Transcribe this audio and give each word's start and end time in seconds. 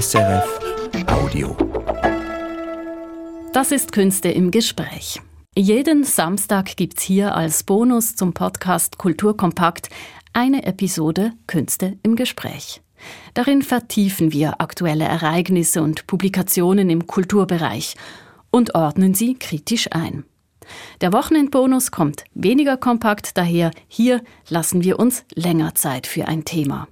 SRF 0.00 0.60
Audio. 1.08 1.56
Das 3.52 3.72
ist 3.72 3.90
Künste 3.90 4.28
im 4.28 4.52
Gespräch. 4.52 5.20
Jeden 5.56 6.04
Samstag 6.04 6.76
gibt's 6.76 7.02
hier 7.02 7.34
als 7.34 7.64
Bonus 7.64 8.14
zum 8.14 8.32
Podcast 8.32 8.98
Kulturkompakt 8.98 9.88
eine 10.32 10.64
Episode 10.66 11.32
Künste 11.48 11.98
im 12.04 12.14
Gespräch. 12.14 12.80
Darin 13.34 13.62
vertiefen 13.62 14.32
wir 14.32 14.60
aktuelle 14.60 15.04
Ereignisse 15.04 15.82
und 15.82 16.06
Publikationen 16.06 16.90
im 16.90 17.08
Kulturbereich 17.08 17.96
und 18.52 18.76
ordnen 18.76 19.14
sie 19.14 19.34
kritisch 19.34 19.90
ein. 19.90 20.22
Der 21.00 21.12
Wochenendbonus 21.12 21.90
kommt 21.90 22.22
weniger 22.34 22.76
kompakt 22.76 23.36
daher. 23.36 23.72
Hier 23.88 24.22
lassen 24.48 24.84
wir 24.84 25.00
uns 25.00 25.24
länger 25.34 25.74
Zeit 25.74 26.06
für 26.06 26.28
ein 26.28 26.44
Thema. 26.44 26.86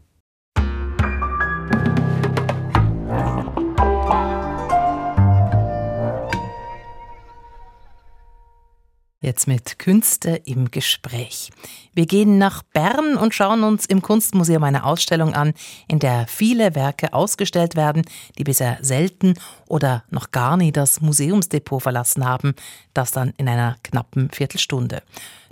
Jetzt 9.26 9.48
mit 9.48 9.80
Künste 9.80 10.40
im 10.44 10.70
Gespräch. 10.70 11.50
Wir 11.94 12.06
gehen 12.06 12.38
nach 12.38 12.62
Bern 12.62 13.16
und 13.16 13.34
schauen 13.34 13.64
uns 13.64 13.84
im 13.84 14.00
Kunstmuseum 14.00 14.62
eine 14.62 14.84
Ausstellung 14.84 15.34
an, 15.34 15.52
in 15.88 15.98
der 15.98 16.28
viele 16.28 16.76
Werke 16.76 17.12
ausgestellt 17.12 17.74
werden, 17.74 18.02
die 18.38 18.44
bisher 18.44 18.78
selten 18.82 19.34
oder 19.66 20.04
noch 20.10 20.30
gar 20.30 20.56
nie 20.56 20.70
das 20.70 21.00
Museumsdepot 21.00 21.82
verlassen 21.82 22.24
haben. 22.24 22.54
Das 22.94 23.10
dann 23.10 23.34
in 23.36 23.48
einer 23.48 23.74
knappen 23.82 24.30
Viertelstunde. 24.30 25.02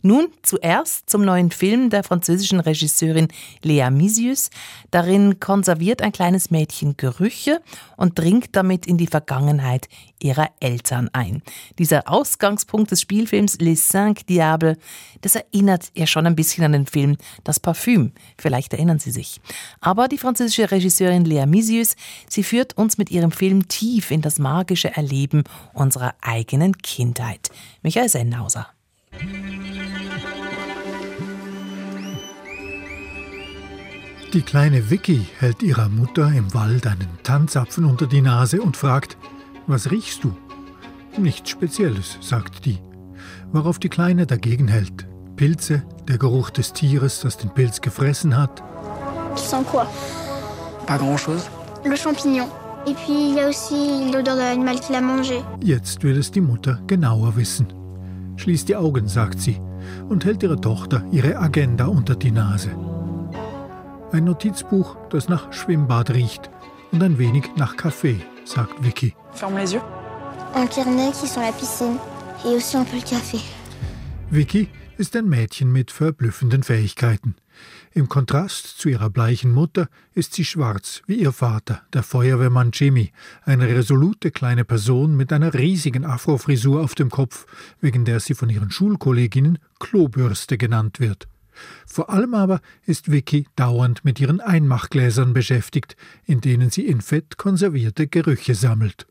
Nun 0.06 0.28
zuerst 0.42 1.08
zum 1.08 1.24
neuen 1.24 1.50
Film 1.50 1.88
der 1.88 2.04
französischen 2.04 2.60
Regisseurin 2.60 3.28
Lea 3.62 3.88
Misius. 3.90 4.50
Darin 4.90 5.40
konserviert 5.40 6.02
ein 6.02 6.12
kleines 6.12 6.50
Mädchen 6.50 6.98
Gerüche 6.98 7.62
und 7.96 8.18
dringt 8.18 8.54
damit 8.54 8.84
in 8.86 8.98
die 8.98 9.06
Vergangenheit 9.06 9.88
ihrer 10.20 10.50
Eltern 10.60 11.08
ein. 11.14 11.42
Dieser 11.78 12.06
Ausgangspunkt 12.06 12.90
des 12.90 13.00
Spielfilms 13.00 13.56
Les 13.60 13.88
Cinq 13.88 14.26
Diables, 14.26 14.76
das 15.22 15.36
erinnert 15.36 15.90
ja 15.94 16.06
schon 16.06 16.26
ein 16.26 16.36
bisschen 16.36 16.64
an 16.64 16.72
den 16.72 16.86
Film 16.86 17.16
Das 17.42 17.58
Parfüm. 17.58 18.12
Vielleicht 18.36 18.74
erinnern 18.74 18.98
Sie 18.98 19.10
sich. 19.10 19.40
Aber 19.80 20.08
die 20.08 20.18
französische 20.18 20.70
Regisseurin 20.70 21.24
Lea 21.24 21.46
Misius, 21.46 21.96
sie 22.28 22.42
führt 22.42 22.76
uns 22.76 22.98
mit 22.98 23.10
ihrem 23.10 23.30
Film 23.30 23.68
tief 23.68 24.10
in 24.10 24.20
das 24.20 24.38
magische 24.38 24.94
Erleben 24.94 25.44
unserer 25.72 26.14
eigenen 26.20 26.76
Kindheit. 26.76 27.48
Michael 27.80 28.10
Sennhauser. 28.10 28.68
Die 34.34 34.42
kleine 34.42 34.90
Vicky 34.90 35.28
hält 35.38 35.62
ihrer 35.62 35.88
Mutter 35.88 36.26
im 36.26 36.52
Wald 36.54 36.88
einen 36.88 37.06
Tanzapfen 37.22 37.84
unter 37.84 38.08
die 38.08 38.20
Nase 38.20 38.60
und 38.60 38.76
fragt, 38.76 39.16
was 39.68 39.92
riechst 39.92 40.24
du? 40.24 40.36
Nichts 41.16 41.50
Spezielles, 41.50 42.18
sagt 42.20 42.64
die. 42.64 42.80
Worauf 43.52 43.78
die 43.78 43.88
Kleine 43.88 44.26
dagegen 44.26 44.66
hält. 44.66 45.06
Pilze, 45.36 45.84
der 46.08 46.18
Geruch 46.18 46.50
des 46.50 46.72
Tieres, 46.72 47.20
das 47.20 47.36
den 47.36 47.50
Pilz 47.50 47.80
gefressen 47.80 48.36
hat. 48.36 48.60
Tu 49.36 49.42
sens 49.42 49.64
quoi 49.68 49.86
Pas 50.84 50.98
grand-chose. 50.98 51.44
Le 51.84 51.94
champignon. 51.94 52.48
Et 52.88 52.94
puis 52.94 53.30
il 53.30 53.36
y 53.36 53.40
a 53.40 53.48
aussi 53.48 54.10
l'odeur 54.12 54.34
de 54.34 54.40
l'animal 54.40 54.80
qui 54.80 54.92
l'a 54.94 55.00
mangé. 55.00 55.44
Jetzt 55.62 56.02
will 56.02 56.18
es 56.18 56.32
die 56.32 56.40
Mutter 56.40 56.80
genauer 56.88 57.36
wissen. 57.36 57.68
Schließt 58.36 58.68
die 58.68 58.74
Augen, 58.74 59.06
sagt 59.06 59.40
sie, 59.40 59.60
und 60.08 60.24
hält 60.24 60.42
ihrer 60.42 60.60
Tochter 60.60 61.04
ihre 61.12 61.38
Agenda 61.38 61.86
unter 61.86 62.16
die 62.16 62.32
Nase. 62.32 62.70
Ein 64.14 64.26
Notizbuch, 64.26 64.96
das 65.10 65.28
nach 65.28 65.52
Schwimmbad 65.52 66.10
riecht 66.10 66.48
und 66.92 67.02
ein 67.02 67.18
wenig 67.18 67.46
nach 67.56 67.76
Kaffee, 67.76 68.20
sagt 68.44 68.84
Vicky. 68.84 69.12
Ferme 69.32 69.58
les 69.58 69.72
yeux. 69.72 69.82
Un 70.54 70.68
carnet 70.68 71.12
qui 71.12 71.26
sent 71.26 71.40
la 71.40 71.50
piscine. 71.50 71.98
Et 72.44 72.54
aussi 72.54 72.76
un 72.76 72.84
peu 72.84 72.94
le 72.94 73.02
café. 73.02 73.40
Vicky 74.30 74.68
ist 74.98 75.16
ein 75.16 75.28
Mädchen 75.28 75.72
mit 75.72 75.90
verblüffenden 75.90 76.62
Fähigkeiten. 76.62 77.34
Im 77.92 78.08
Kontrast 78.08 78.78
zu 78.78 78.88
ihrer 78.88 79.10
bleichen 79.10 79.50
Mutter 79.50 79.88
ist 80.14 80.34
sie 80.34 80.44
schwarz 80.44 81.02
wie 81.08 81.16
ihr 81.16 81.32
Vater, 81.32 81.82
der 81.92 82.04
Feuerwehrmann 82.04 82.70
Jimmy, 82.72 83.10
eine 83.42 83.66
resolute 83.66 84.30
kleine 84.30 84.64
Person 84.64 85.16
mit 85.16 85.32
einer 85.32 85.54
riesigen 85.54 86.04
Afrofrisur 86.04 86.84
auf 86.84 86.94
dem 86.94 87.10
Kopf, 87.10 87.46
wegen 87.80 88.04
der 88.04 88.20
sie 88.20 88.34
von 88.34 88.48
ihren 88.48 88.70
Schulkolleginnen 88.70 89.58
Klobürste 89.80 90.56
genannt 90.56 91.00
wird. 91.00 91.26
Vor 91.86 92.10
allem 92.10 92.34
aber 92.34 92.60
ist 92.84 93.10
Vicky 93.10 93.46
dauernd 93.56 94.04
mit 94.04 94.20
ihren 94.20 94.40
Einmachgläsern 94.40 95.32
beschäftigt, 95.32 95.96
in 96.24 96.40
denen 96.40 96.70
sie 96.70 96.86
in 96.86 97.00
Fett 97.00 97.36
konservierte 97.36 98.06
Gerüche 98.06 98.54
sammelt. 98.54 99.06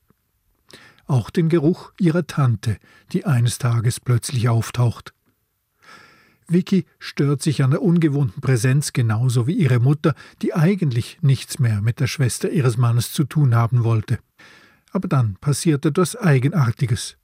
Auch 1.05 1.29
den 1.29 1.49
Geruch 1.49 1.91
ihrer 1.99 2.27
Tante, 2.27 2.77
die 3.11 3.25
eines 3.25 3.57
Tages 3.57 3.99
plötzlich 3.99 4.49
auftaucht. 4.49 5.13
Vicky 6.47 6.85
stört 6.99 7.41
sich 7.41 7.63
an 7.63 7.71
der 7.71 7.81
ungewohnten 7.81 8.41
Präsenz 8.41 8.93
genauso 8.93 9.47
wie 9.47 9.53
ihre 9.53 9.79
Mutter, 9.79 10.13
die 10.41 10.53
eigentlich 10.53 11.17
nichts 11.21 11.59
mehr 11.59 11.81
mit 11.81 11.99
der 11.99 12.07
Schwester 12.07 12.49
ihres 12.49 12.77
Mannes 12.77 13.11
zu 13.13 13.23
tun 13.23 13.55
haben 13.55 13.83
wollte. 13.83 14.19
Aber 14.91 15.07
dann 15.07 15.35
passiert 15.41 15.85
etwas 15.85 16.15
Eigenartiges. 16.15 17.17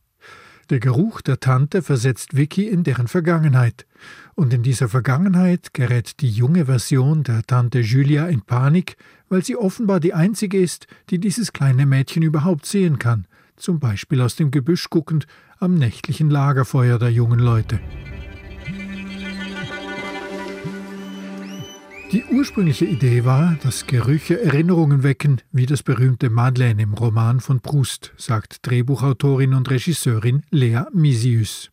Der 0.69 0.79
Geruch 0.79 1.21
der 1.21 1.39
Tante 1.39 1.81
versetzt 1.81 2.37
Vicky 2.37 2.67
in 2.67 2.83
deren 2.83 3.07
Vergangenheit. 3.07 3.87
Und 4.35 4.53
in 4.53 4.61
dieser 4.61 4.87
Vergangenheit 4.87 5.73
gerät 5.73 6.21
die 6.21 6.29
junge 6.29 6.67
Version 6.67 7.23
der 7.23 7.41
Tante 7.41 7.79
Julia 7.79 8.27
in 8.27 8.41
Panik, 8.41 8.95
weil 9.29 9.43
sie 9.43 9.55
offenbar 9.55 9.99
die 9.99 10.13
einzige 10.13 10.59
ist, 10.59 10.85
die 11.09 11.17
dieses 11.17 11.53
kleine 11.53 11.87
Mädchen 11.87 12.21
überhaupt 12.21 12.67
sehen 12.67 12.99
kann, 12.99 13.25
zum 13.57 13.79
Beispiel 13.79 14.21
aus 14.21 14.35
dem 14.35 14.51
Gebüsch 14.51 14.91
guckend 14.91 15.25
am 15.57 15.73
nächtlichen 15.73 16.29
Lagerfeuer 16.29 16.99
der 16.99 17.11
jungen 17.11 17.39
Leute. 17.39 17.79
Die 22.11 22.25
ursprüngliche 22.25 22.85
Idee 22.85 23.23
war, 23.23 23.55
dass 23.61 23.85
Gerüche 23.85 24.41
Erinnerungen 24.41 25.03
wecken, 25.03 25.41
wie 25.51 25.67
das 25.67 25.83
berühmte 25.83 26.31
Madeleine 26.31 26.81
im 26.81 26.95
Roman 26.95 27.39
von 27.39 27.59
Proust, 27.59 28.13
sagt 28.17 28.65
Drehbuchautorin 28.65 29.53
und 29.53 29.69
Regisseurin 29.69 30.41
Lea 30.49 30.85
Misius. 30.91 31.69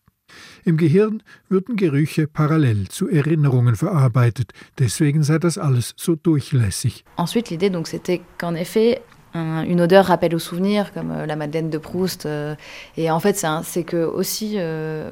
Im 0.67 0.77
Gehirn 0.77 1.23
würden 1.49 1.77
Gerüche 1.77 2.27
parallel 2.27 2.89
zu 2.89 3.09
Erinnerungen 3.09 3.77
verarbeitet, 3.77 4.53
deswegen 4.79 5.23
sei 5.23 5.39
das 5.39 5.57
alles 5.57 5.95
so 5.97 6.17
durchlässig. 6.17 7.05
Ensuite, 7.17 7.49
l'idée 7.49 7.71
donc 7.71 7.87
c'était 7.87 8.21
qu'en 8.37 8.57
effet 8.57 9.01
une 9.35 9.81
odeur 9.81 10.07
rappelle 10.07 10.35
au 10.35 10.39
souvenir, 10.39 10.93
comme 10.93 11.11
euh, 11.11 11.27
la 11.27 11.37
Madeleine 11.37 11.71
de 11.71 11.79
Proust. 11.79 12.27
Euh, 12.27 12.55
et 12.97 13.11
en 13.11 13.21
fait, 13.21 13.45
c'est 13.65 13.85
que 13.85 14.05
aussi 14.05 14.55
euh, 14.57 15.11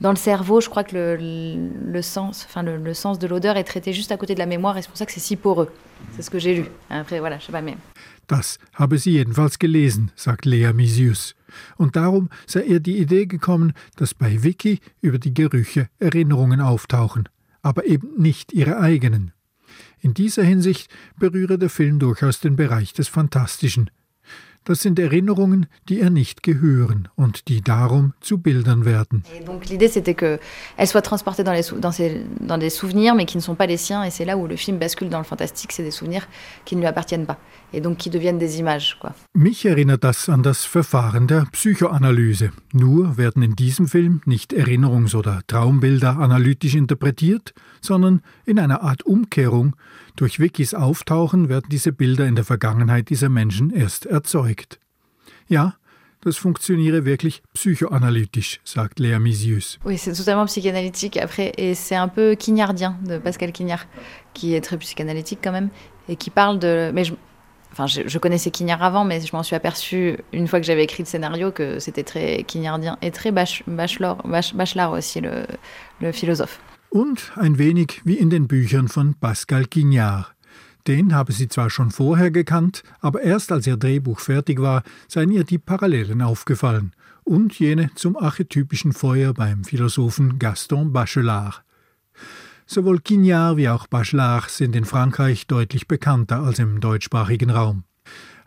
dans 0.00 0.10
le 0.10 0.16
cerveau, 0.16 0.60
je 0.60 0.68
crois 0.68 0.84
que 0.84 0.96
le, 0.96 1.92
le 1.92 2.02
sens, 2.02 2.46
enfin 2.48 2.62
le, 2.62 2.76
le 2.76 2.94
sens 2.94 3.18
de 3.18 3.26
l'odeur 3.26 3.56
est 3.56 3.64
traité 3.64 3.92
juste 3.92 4.12
à 4.12 4.16
côté 4.16 4.34
de 4.34 4.38
la 4.38 4.46
mémoire 4.46 4.76
et 4.78 4.82
c'est 4.82 4.88
pour 4.88 4.96
ça 4.96 5.06
que 5.06 5.12
c'est 5.12 5.20
si 5.20 5.36
poreux. 5.36 5.70
C'est 6.12 6.22
ce 6.22 6.30
que 6.30 6.38
j'ai 6.38 6.54
lu. 6.54 6.64
Après, 6.88 7.20
voilà, 7.20 7.38
je 7.38 7.46
sais 7.46 7.52
pas, 7.52 7.62
mais. 7.62 7.76
Das 8.26 8.58
habe 8.74 8.96
sie 8.98 9.14
jedenfalls 9.14 9.58
gelesen, 9.58 10.12
sagt 10.14 10.46
Lea 10.46 10.72
Misius. 10.72 11.34
Und 11.76 11.96
darum 11.96 12.28
sei 12.46 12.62
ihr 12.62 12.80
die 12.80 12.98
Idee 12.98 13.26
gekommen, 13.26 13.72
dass 13.96 14.14
bei 14.14 14.42
Vicky 14.42 14.78
über 15.00 15.18
die 15.18 15.34
Gerüche 15.34 15.88
Erinnerungen 15.98 16.60
auftauchen, 16.60 17.28
aber 17.60 17.86
eben 17.86 18.08
nicht 18.16 18.52
ihre 18.52 18.78
eigenen. 18.78 19.32
In 20.00 20.14
dieser 20.14 20.44
Hinsicht 20.44 20.88
berühre 21.18 21.58
der 21.58 21.70
Film 21.70 21.98
durchaus 21.98 22.40
den 22.40 22.56
Bereich 22.56 22.92
des 22.92 23.08
Fantastischen. 23.08 23.90
Das 24.64 24.82
sind 24.82 24.98
Erinnerungen, 24.98 25.66
die 25.88 26.00
er 26.00 26.10
nicht 26.10 26.42
gehören 26.42 27.08
und 27.16 27.48
die 27.48 27.62
darum 27.62 28.12
zu 28.20 28.38
Bildern 28.38 28.84
werden. 28.84 29.22
L'idée 29.68 29.88
c'était 29.88 30.14
que 30.14 30.38
elle 30.76 30.86
soit 30.86 31.02
transportée 31.02 31.42
dans, 31.44 31.52
les 31.52 31.64
dans, 31.80 31.92
ces, 31.92 32.24
dans 32.40 32.58
des 32.58 32.68
souvenirs 32.68 33.14
mais 33.14 33.24
qui 33.24 33.38
ne 33.38 33.42
sont 33.42 33.54
pas 33.54 33.66
les 33.66 33.78
siens 33.78 34.04
et 34.04 34.10
c'est 34.10 34.26
là 34.26 34.36
où 34.36 34.46
le 34.46 34.56
film 34.56 34.78
bascule 34.78 35.08
dans 35.08 35.18
le 35.18 35.24
fantastique, 35.24 35.72
c'est 35.72 35.82
des 35.82 35.90
souvenirs 35.90 36.28
qui 36.66 36.76
ne 36.76 36.80
lui 36.80 36.86
appartiennent 36.86 37.26
pas 37.26 37.38
et 37.72 37.80
donc 37.80 37.96
qui 37.96 38.10
deviennent 38.10 38.38
des 38.38 38.58
images 38.58 38.98
quoi. 39.00 39.14
Mich 39.34 39.64
erinnert 39.64 40.04
das 40.04 40.28
an 40.28 40.42
das 40.42 40.64
Verfahren 40.64 41.26
der 41.26 41.46
Psychoanalyse. 41.52 42.50
Nur 42.72 43.16
werden 43.16 43.42
in 43.42 43.56
diesem 43.56 43.88
Film 43.88 44.20
nicht 44.26 44.52
Erinnerungs- 44.52 45.16
oder 45.16 45.40
Traumbilder 45.46 46.18
analytisch 46.18 46.74
interpretiert, 46.74 47.54
sondern 47.80 48.20
in 48.44 48.58
einer 48.58 48.82
Art 48.82 49.04
Umkehrung 49.04 49.74
durch 50.20 50.38
Vickys 50.38 50.74
Auftauchen 50.74 51.48
werden 51.48 51.66
diese 51.70 51.92
Bilder 51.92 52.26
in 52.26 52.34
der 52.34 52.44
Vergangenheit 52.44 53.08
dieser 53.08 53.30
Menschen 53.30 53.70
erst 53.70 54.04
erzeugt. 54.04 54.78
Ja, 55.48 55.76
das 56.20 56.36
funktioniere 56.36 57.06
wirklich 57.06 57.42
psychoanalytisch, 57.54 58.60
sagt 58.62 59.00
Léa 59.00 59.18
Misius. 59.18 59.78
Oui, 59.82 59.96
c'est 59.96 60.12
totalement 60.12 60.44
psychanalytique 60.44 61.16
après, 61.16 61.54
et 61.56 61.74
c'est 61.74 61.94
un 61.96 62.08
peu 62.08 62.34
quignardien 62.34 62.98
de 63.06 63.16
Pascal 63.16 63.50
Quignard, 63.50 63.86
qui 64.34 64.54
est 64.54 64.60
très 64.60 64.76
psychanalytique 64.76 65.38
quand 65.42 65.52
même, 65.52 65.70
et 66.10 66.16
qui 66.16 66.28
parle 66.28 66.58
de. 66.58 66.90
Mais 66.92 67.04
je, 67.04 67.14
enfin, 67.72 67.86
je, 67.86 68.02
je 68.06 68.18
connaissais 68.18 68.50
Quignard 68.50 68.82
avant, 68.82 69.06
mais 69.06 69.22
je 69.22 69.34
m'en 69.34 69.42
suis 69.42 69.56
aperçu 69.56 70.18
une 70.34 70.46
fois 70.48 70.60
que 70.60 70.66
j'avais 70.66 70.84
écrit 70.84 71.02
le 71.02 71.08
scénario 71.08 71.50
que 71.50 71.78
c'était 71.78 72.04
très 72.04 72.42
quignardien 72.42 72.98
et 73.00 73.10
très 73.10 73.32
Bachelor, 73.32 74.18
Bachelard 74.26 74.92
aussi, 74.92 75.22
le, 75.22 75.46
le 76.02 76.12
philosophe. 76.12 76.60
Und 76.90 77.32
ein 77.36 77.56
wenig 77.56 78.02
wie 78.04 78.18
in 78.18 78.30
den 78.30 78.48
Büchern 78.48 78.88
von 78.88 79.14
Pascal 79.14 79.64
Quignard. 79.66 80.34
Den 80.88 81.14
habe 81.14 81.32
sie 81.32 81.46
zwar 81.46 81.70
schon 81.70 81.92
vorher 81.92 82.32
gekannt, 82.32 82.82
aber 83.00 83.22
erst 83.22 83.52
als 83.52 83.66
ihr 83.68 83.76
Drehbuch 83.76 84.18
fertig 84.18 84.60
war, 84.60 84.82
seien 85.06 85.30
ihr 85.30 85.44
die 85.44 85.58
Parallelen 85.58 86.20
aufgefallen 86.20 86.92
und 87.22 87.56
jene 87.58 87.90
zum 87.94 88.16
archetypischen 88.16 88.92
Feuer 88.92 89.32
beim 89.34 89.62
Philosophen 89.62 90.40
Gaston 90.40 90.92
Bachelard. 90.92 91.62
Sowohl 92.66 93.00
Quignard 93.00 93.56
wie 93.56 93.68
auch 93.68 93.86
Bachelard 93.86 94.50
sind 94.50 94.74
in 94.74 94.84
Frankreich 94.84 95.46
deutlich 95.46 95.86
bekannter 95.86 96.40
als 96.40 96.58
im 96.58 96.80
deutschsprachigen 96.80 97.50
Raum. 97.50 97.84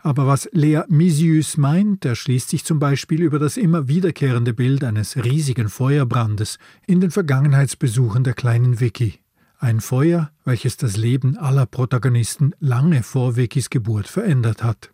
Aber 0.04 0.26
was 0.26 0.50
Lea 0.52 0.82
Misius 0.88 1.56
meint, 1.56 2.04
erschließt 2.04 2.50
sich 2.50 2.62
zum 2.62 2.78
Beispiel 2.78 3.22
über 3.22 3.38
das 3.38 3.56
immer 3.56 3.88
wiederkehrende 3.88 4.52
Bild 4.52 4.84
eines 4.84 5.16
riesigen 5.16 5.70
Feuerbrandes 5.70 6.58
in 6.86 7.00
den 7.00 7.10
Vergangenheitsbesuchen 7.10 8.22
der 8.22 8.34
kleinen 8.34 8.80
Vicky. 8.80 9.20
Ein 9.58 9.80
Feuer, 9.80 10.30
welches 10.44 10.76
das 10.76 10.98
Leben 10.98 11.38
aller 11.38 11.64
Protagonisten 11.64 12.52
lange 12.60 13.02
vor 13.02 13.36
Vickys 13.36 13.70
Geburt 13.70 14.06
verändert 14.06 14.62
hat. 14.62 14.92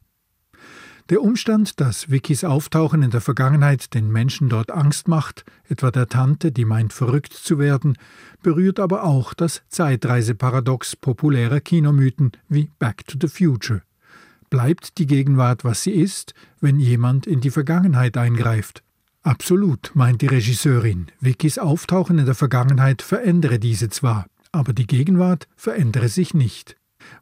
Der 1.09 1.23
Umstand, 1.23 1.81
dass 1.81 2.13
Vickys 2.13 2.45
Auftauchen 2.45 3.03
in 3.03 3.11
der 3.11 3.21
Vergangenheit 3.21 3.95
den 3.95 4.13
Menschen 4.13 4.49
dort 4.49 4.71
Angst 4.71 5.09
macht, 5.09 5.45
etwa 5.69 5.91
der 5.91 6.07
Tante, 6.07 6.53
die 6.53 6.65
meint 6.65 6.93
verrückt 6.93 7.33
zu 7.33 7.59
werden, 7.59 7.99
berührt 8.45 8.79
aber 8.79 9.03
auch 9.03 9.35
das 9.35 9.63
Zeitreiseparadox 9.71 10.95
populärer 10.95 11.59
Kinomythen 11.59 12.31
wie 12.49 12.71
Back 12.79 13.09
to 13.09 13.19
the 13.21 13.27
Future. 13.27 13.83
Bleibt 14.51 14.99
die 14.99 15.07
Gegenwart, 15.07 15.65
was 15.65 15.85
sie 15.85 15.93
ist, 15.93 16.35
wenn 16.61 16.81
jemand 16.81 17.29
in 17.29 17.41
die 17.41 17.51
Vergangenheit 17.51 18.17
eingreift? 18.17 18.83
Absolut, 19.23 19.93
meint 19.95 20.23
die 20.23 20.27
Regisseurin. 20.27 21.07
Vickys 21.21 21.59
Auftauchen 21.59 22.19
in 22.19 22.27
der 22.27 22.35
Vergangenheit 22.35 23.01
verändere 23.01 23.61
diese 23.61 23.91
zwar, 23.91 24.27
aber 24.51 24.73
die 24.73 24.89
Gegenwart 24.89 25.47
verändere 25.55 26.09
sich 26.09 26.35
nicht. 26.35 26.77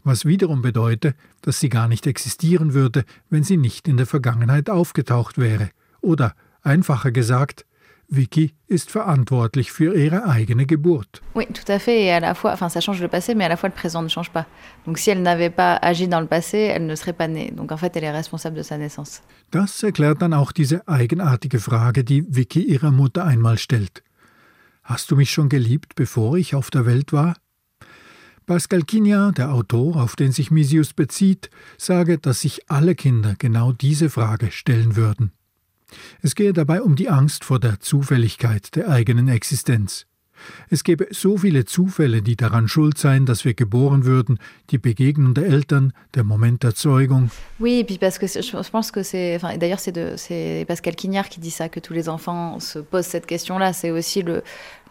Was 0.05 0.25
wiederum 0.25 0.63
bedeutet, 0.63 1.17
dass 1.43 1.61
sie 1.61 1.69
gar 1.69 1.87
nicht 1.87 2.07
existieren 2.07 2.73
würde, 2.73 3.05
wenn 3.29 3.45
sie 3.45 3.59
nicht 3.59 3.89
in 3.89 3.99
der 3.99 4.07
Vergangenheit 4.07 4.71
aufgetaucht 4.71 5.37
wäre. 5.37 5.69
Oder, 6.01 6.35
einfacher 6.63 7.13
gesagt, 7.13 7.67
Vicky 8.10 8.55
ist 8.69 8.90
verantwortlich 8.90 9.70
für 9.70 9.94
ihre 9.94 10.26
eigene 10.28 10.64
Geburt. 10.64 11.20
Oui, 11.34 11.46
tout 11.52 11.70
à 11.70 11.78
fait. 11.78 12.05
Et 12.05 12.12
à 12.12 12.20
la 12.20 12.34
fois, 12.34 12.52
enfin, 12.52 12.70
ça 12.70 12.81
change 12.81 13.02
le 13.02 13.08
passé, 13.08 13.34
mais 13.34 13.44
à 13.44 13.49
la 13.49 13.56
fois 13.56 13.69
le 13.69 13.75
présent 13.75 14.02
ne 14.02 14.08
change 14.08 14.31
pas. 14.31 14.46
Donc, 14.87 14.99
si 14.99 15.10
elle 15.10 15.22
n'avait 15.22 15.50
pas 15.50 15.76
agi 15.76 16.08
dans 16.08 16.20
le 16.20 16.26
passé, 16.26 16.58
elle 16.58 16.87
ne 16.87 16.94
serait 16.94 17.12
pas 17.12 17.28
née. 17.28 17.52
Donc, 17.55 17.70
en 17.70 17.76
fait, 17.76 17.94
elle 17.96 18.05
est 18.05 18.10
responsable 18.10 18.56
de 18.56 18.62
sa 18.62 18.78
naissance. 18.78 19.20
Das 19.50 19.82
erklärt 19.82 20.22
dann 20.22 20.32
auch 20.32 20.52
diese 20.52 20.87
eigenartige 20.88 21.58
Frage, 21.58 22.02
die 22.02 22.25
Vicky 22.28 22.62
ihrer 22.62 22.90
Mutter 22.90 23.25
einmal 23.25 23.58
stellt. 23.58 24.02
Hast 24.84 25.10
du 25.10 25.16
mich 25.16 25.31
schon 25.31 25.50
geliebt, 25.50 25.94
bevor 25.94 26.38
ich 26.38 26.55
auf 26.55 26.70
der 26.70 26.87
Welt 26.87 27.12
war? 27.12 27.34
Pascal 28.46 28.82
Quignard, 28.84 29.37
der 29.37 29.52
Autor, 29.52 29.96
auf 29.96 30.16
den 30.16 30.32
sich 30.32 30.50
Misius 30.50 30.94
bezieht, 30.94 31.50
sage, 31.76 32.16
dass 32.16 32.40
sich 32.40 32.70
alle 32.70 32.94
Kinder 32.94 33.34
genau 33.38 33.72
diese 33.72 34.08
Frage 34.08 34.50
stellen 34.50 34.96
würden. 34.96 35.32
Es 36.20 36.35
gehe 36.35 36.52
dabei 36.52 36.82
um 36.82 36.96
die 36.96 37.08
Angst 37.08 37.44
vor 37.44 37.61
der 37.61 37.81
Zufälligkeit 37.81 38.75
der 38.76 38.88
eigenen 38.88 39.29
Existenz. 39.29 40.07
Es 40.70 40.85
gäbe 40.85 41.06
so 41.11 41.37
viele 41.37 41.64
Zufälle, 41.64 42.23
die 42.23 42.37
daran 42.37 42.69
schuld 42.69 42.99
seien, 42.99 43.26
dass 43.26 43.44
wir 43.44 43.55
geboren 43.55 44.05
würden, 44.05 44.38
die 44.70 44.79
Begegnung 44.79 45.35
der 45.35 45.46
Eltern, 45.46 45.93
der 46.14 46.25
Moment 46.25 46.62
der 46.62 46.75
Zeugung. 46.75 47.31
Oui, 47.58 47.81
et 47.81 47.85
puis 47.85 47.99
parce 47.99 48.19
que 48.19 48.26
je 48.26 48.70
pense 48.70 48.90
que 48.90 49.02
c'est, 49.02 49.37
enfin, 49.37 49.56
d'ailleurs 49.56 49.81
c'est 49.81 50.64
Pascal 50.67 50.94
Quignard 50.94 51.29
qui 51.29 51.40
dit 51.40 51.50
ça, 51.50 51.69
que 51.69 51.81
tous 51.81 51.93
les 51.93 52.08
enfants 52.08 52.61
se 52.61 52.79
posent 52.79 53.06
cette 53.06 53.26
question-là. 53.26 53.73
C'est 53.73 53.90
aussi 53.90 54.23
le, 54.23 54.43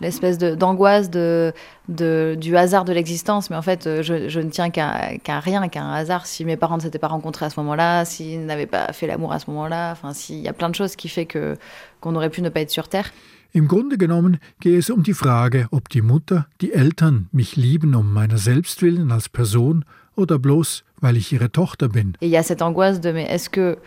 l'espèce 0.02 0.38
d'angoisse 0.38 1.10
de, 1.10 1.54
de, 1.90 2.36
du 2.40 2.56
hasard 2.58 2.86
de 2.86 2.94
l'existence. 2.94 3.50
Mais 3.50 3.56
en 3.56 3.62
fait, 3.62 4.02
je, 4.02 4.40
ne 4.40 4.50
tiens 4.50 4.70
qu'à, 4.70 5.18
qu'à 5.18 5.40
rien, 5.40 5.68
qu'à 5.70 5.82
un 5.82 5.94
hasard. 5.94 6.26
Si 6.26 6.46
mes 6.46 6.58
parents 6.58 6.78
ne 6.78 6.82
s'étaient 6.82 7.00
pas 7.00 7.08
rencontrés 7.08 7.46
à 7.46 7.50
ce 7.50 7.60
moment-là, 7.60 8.06
s'ils 8.06 8.46
n'avaient 8.46 8.66
pas 8.66 8.92
fait 8.94 9.08
l'amour 9.08 9.32
à 9.34 9.40
ce 9.40 9.50
moment-là, 9.50 9.92
enfin, 9.92 10.14
s'il 10.14 10.40
y 10.40 10.48
a 10.48 10.54
plein 10.54 10.70
de 10.70 10.76
choses 10.76 10.96
qui 10.96 11.10
fait 11.10 11.26
que 11.26 11.56
qu'on 12.00 12.16
aurait 12.16 12.30
pu 12.30 12.42
ne 12.42 12.50
pas 12.50 12.62
être 12.62 12.72
sur 12.72 12.88
Terre. 12.88 13.12
Im 13.54 13.68
Grunde 13.68 13.98
genommen 13.98 14.40
gehe 14.60 14.78
es 14.78 14.90
um 14.90 15.04
die 15.04 15.14
Frage, 15.14 15.68
ob 15.72 15.90
die 15.90 16.02
Mutter, 16.02 16.48
die 16.62 16.74
Eltern 16.74 17.28
mich 17.32 17.56
lieben 17.56 17.96
um 17.96 18.14
meiner 18.14 18.38
selbst 18.38 18.82
willen 18.82 19.12
als 19.12 19.30
Person 19.30 19.86
oder 20.16 20.38
bloß, 20.40 20.84
weil 21.00 21.18
ich 21.18 21.32
ihre 21.32 21.52
Tochter 21.52 21.90
bin. 21.90 22.14
Et 22.22 22.28
il 22.28 22.32
y 22.32 22.38
a 22.38 22.44
cette 22.44 22.62
angoisse 22.62 23.00
de 23.00 23.12
mais 23.12 23.28
est-ce 23.30 23.50
que 23.50 23.78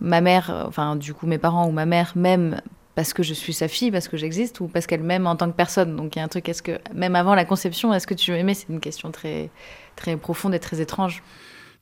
ma 0.00 0.20
mère, 0.20 0.50
enfin 0.66 0.96
du 0.96 1.14
coup 1.14 1.26
mes 1.26 1.38
parents 1.38 1.68
ou 1.68 1.72
ma 1.72 1.86
mère 1.86 2.12
m'aiment 2.14 2.60
parce 2.94 3.12
que 3.12 3.22
je 3.22 3.34
suis 3.34 3.52
sa 3.52 3.68
fille, 3.68 3.90
parce 3.90 4.08
que 4.08 4.16
j'existe, 4.16 4.60
ou 4.60 4.68
parce 4.68 4.86
qu'elle 4.86 5.02
m'aime 5.02 5.26
en 5.26 5.36
tant 5.36 5.50
que 5.50 5.56
personne. 5.56 5.96
Donc 5.96 6.14
il 6.14 6.20
y 6.20 6.22
a 6.22 6.24
un 6.24 6.28
truc, 6.28 6.48
est-ce 6.48 6.62
que 6.62 6.78
même 6.94 7.16
avant 7.16 7.34
la 7.34 7.44
conception, 7.44 7.92
est-ce 7.92 8.06
que 8.06 8.14
tu 8.14 8.30
m'aimais 8.30 8.54
C'est 8.54 8.68
une 8.68 8.80
question 8.80 9.10
très, 9.10 9.50
très 9.96 10.16
profonde 10.16 10.54
et 10.54 10.60
très 10.60 10.80
étrange. 10.80 11.22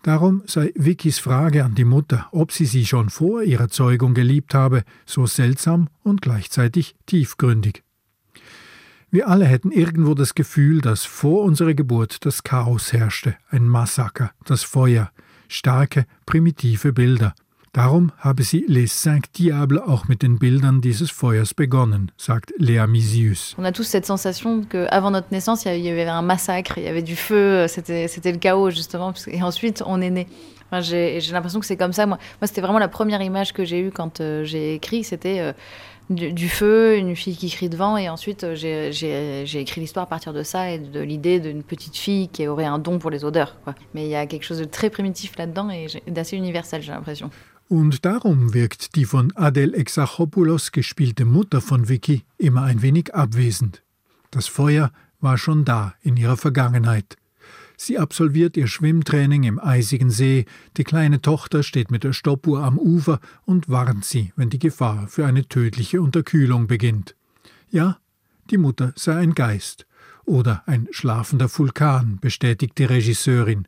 Darum 0.02 0.42
sei 0.46 0.72
Vickys 0.74 1.20
Frage 1.20 1.64
an 1.64 1.76
die 1.76 1.84
Mutter, 1.84 2.26
ob 2.32 2.50
sie 2.50 2.66
sie 2.66 2.84
schon 2.86 3.08
vor 3.08 3.44
ihrer 3.44 3.68
Zeugung 3.68 4.14
geliebt 4.14 4.52
habe, 4.52 4.82
so 5.06 5.26
seltsam 5.26 5.88
und 6.02 6.22
gleichzeitig 6.22 6.96
tiefgründig. 7.06 7.84
Wir 9.12 9.28
alle 9.28 9.44
hätten 9.44 9.70
irgendwo 9.70 10.14
das 10.14 10.34
Gefühl, 10.34 10.80
dass 10.80 11.04
vor 11.04 11.44
unserer 11.44 11.74
Geburt 11.74 12.24
das 12.26 12.42
Chaos 12.42 12.92
herrschte, 12.92 13.36
ein 13.48 13.68
Massaker, 13.68 14.32
das 14.44 14.64
Feuer, 14.64 15.12
starke, 15.48 16.06
primitive 16.26 16.92
Bilder. 16.92 17.34
Darum 17.74 18.12
habe 18.18 18.42
sie 18.42 18.66
Les 18.68 18.86
Cinq 18.86 19.32
Diables 19.32 19.80
auch 19.80 20.06
mit 20.06 20.22
den 20.22 20.38
Bildern 20.38 20.82
dieses 20.82 21.10
Feuers 21.10 21.54
begonnen, 21.54 22.12
sagt 22.18 22.52
Léa 22.58 22.86
Misius. 22.86 23.54
On 23.56 23.64
a 23.64 23.72
tous 23.72 23.84
cette 23.84 24.04
sensation 24.04 24.62
qu'avant 24.62 25.10
notre 25.10 25.28
naissance, 25.32 25.64
il 25.64 25.78
y 25.78 25.88
avait 25.88 26.04
un 26.04 26.20
massacre, 26.20 26.76
il 26.76 26.84
y 26.84 26.86
avait 26.86 27.00
du 27.00 27.16
feu, 27.16 27.66
c'était 27.68 28.32
le 28.32 28.36
chaos 28.36 28.68
justement, 28.68 29.14
et 29.26 29.42
ensuite 29.42 29.82
on 29.86 30.02
est 30.02 30.10
né. 30.10 30.26
J'ai 30.80 31.18
l'impression 31.32 31.60
que 31.60 31.66
c'est 31.66 31.78
comme 31.78 31.94
ça. 31.94 32.04
Moi, 32.04 32.18
moi 32.42 32.46
c'était 32.46 32.60
vraiment 32.60 32.78
la 32.78 32.88
première 32.88 33.22
image 33.22 33.54
que 33.54 33.64
j'ai 33.64 33.80
eue 33.80 33.90
quand 33.90 34.20
euh, 34.20 34.44
j'ai 34.44 34.74
écrit, 34.74 35.02
c'était 35.02 35.40
euh, 35.40 35.52
du, 36.10 36.50
feu, 36.50 36.98
une 36.98 37.16
fille 37.16 37.38
qui 37.38 37.48
crie 37.48 37.70
devant, 37.70 37.96
et 37.96 38.10
ensuite 38.10 38.44
euh, 38.44 38.54
j'ai 38.54 39.60
écrit 39.60 39.80
l'histoire 39.80 40.02
à 40.02 40.08
partir 40.08 40.34
de 40.34 40.42
ça 40.42 40.70
et 40.70 40.78
de 40.78 41.00
l'idée 41.00 41.40
d'une 41.40 41.62
petite 41.62 41.96
fille 41.96 42.28
qui 42.28 42.46
aurait 42.46 42.66
un 42.66 42.78
don 42.78 42.98
pour 42.98 43.08
les 43.08 43.24
odeurs. 43.24 43.56
Mais 43.94 44.04
il 44.04 44.10
y 44.10 44.14
a 44.14 44.26
quelque 44.26 44.44
chose 44.44 44.58
de 44.58 44.64
très 44.64 44.90
primitif 44.90 45.38
là-dedans 45.38 45.70
et 45.70 45.86
d'assez 46.06 46.36
universel, 46.36 46.82
j'ai 46.82 46.92
l'impression. 46.92 47.30
Und 47.72 48.04
darum 48.04 48.52
wirkt 48.52 48.96
die 48.96 49.06
von 49.06 49.34
Adel 49.34 49.72
Exarchopoulos 49.72 50.72
gespielte 50.72 51.24
Mutter 51.24 51.62
von 51.62 51.88
Vicky 51.88 52.22
immer 52.36 52.64
ein 52.64 52.82
wenig 52.82 53.14
abwesend. 53.14 53.82
Das 54.30 54.46
Feuer 54.46 54.92
war 55.20 55.38
schon 55.38 55.64
da 55.64 55.94
in 56.02 56.18
ihrer 56.18 56.36
Vergangenheit. 56.36 57.16
Sie 57.78 57.98
absolviert 57.98 58.58
ihr 58.58 58.66
Schwimmtraining 58.66 59.44
im 59.44 59.58
eisigen 59.58 60.10
See, 60.10 60.44
die 60.76 60.84
kleine 60.84 61.22
Tochter 61.22 61.62
steht 61.62 61.90
mit 61.90 62.04
der 62.04 62.12
Stoppuhr 62.12 62.62
am 62.62 62.78
Ufer 62.78 63.20
und 63.46 63.70
warnt 63.70 64.04
sie, 64.04 64.34
wenn 64.36 64.50
die 64.50 64.58
Gefahr 64.58 65.08
für 65.08 65.24
eine 65.24 65.48
tödliche 65.48 66.02
Unterkühlung 66.02 66.66
beginnt. 66.66 67.16
Ja, 67.70 67.96
die 68.50 68.58
Mutter 68.58 68.92
sei 68.96 69.16
ein 69.16 69.32
Geist 69.32 69.86
oder 70.26 70.62
ein 70.66 70.88
schlafender 70.90 71.48
Vulkan, 71.48 72.18
bestätigt 72.20 72.76
die 72.76 72.84
Regisseurin. 72.84 73.66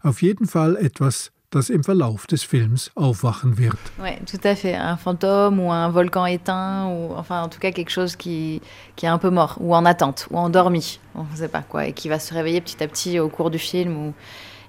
Auf 0.00 0.22
jeden 0.22 0.46
Fall 0.46 0.74
etwas, 0.76 1.32
das 1.52 1.70
im 1.70 1.84
Verlauf 1.84 2.26
des 2.26 2.42
Films 2.42 2.90
aufwachen 2.96 3.58
wird. 3.58 3.78
Oui, 4.00 4.10
tout 4.26 4.40
à 4.42 4.54
fait. 4.54 4.74
Un 4.74 4.96
fantôme 4.96 5.60
ou 5.60 5.70
un 5.70 5.88
volcan 5.90 6.26
éteint, 6.26 6.88
ou 6.88 7.12
enfin 7.14 7.42
en 7.42 7.48
tout 7.48 7.60
cas 7.60 7.70
quelque 7.70 7.90
chose 7.90 8.16
qui, 8.16 8.60
qui 8.96 9.06
est 9.06 9.10
un 9.10 9.18
peu 9.18 9.30
mort, 9.30 9.58
ou 9.60 9.74
en 9.74 9.84
attente, 9.84 10.26
ou 10.30 10.38
endormi, 10.38 10.98
on 11.14 11.24
ne 11.24 11.36
sait 11.36 11.48
pas 11.48 11.62
quoi, 11.62 11.86
et 11.86 11.92
qui 11.92 12.08
va 12.08 12.18
se 12.18 12.34
réveiller 12.34 12.60
petit 12.60 12.82
à 12.82 12.88
petit 12.88 13.20
au 13.20 13.28
cours 13.28 13.50
du 13.50 13.58
film, 13.58 13.96
où, 13.96 14.14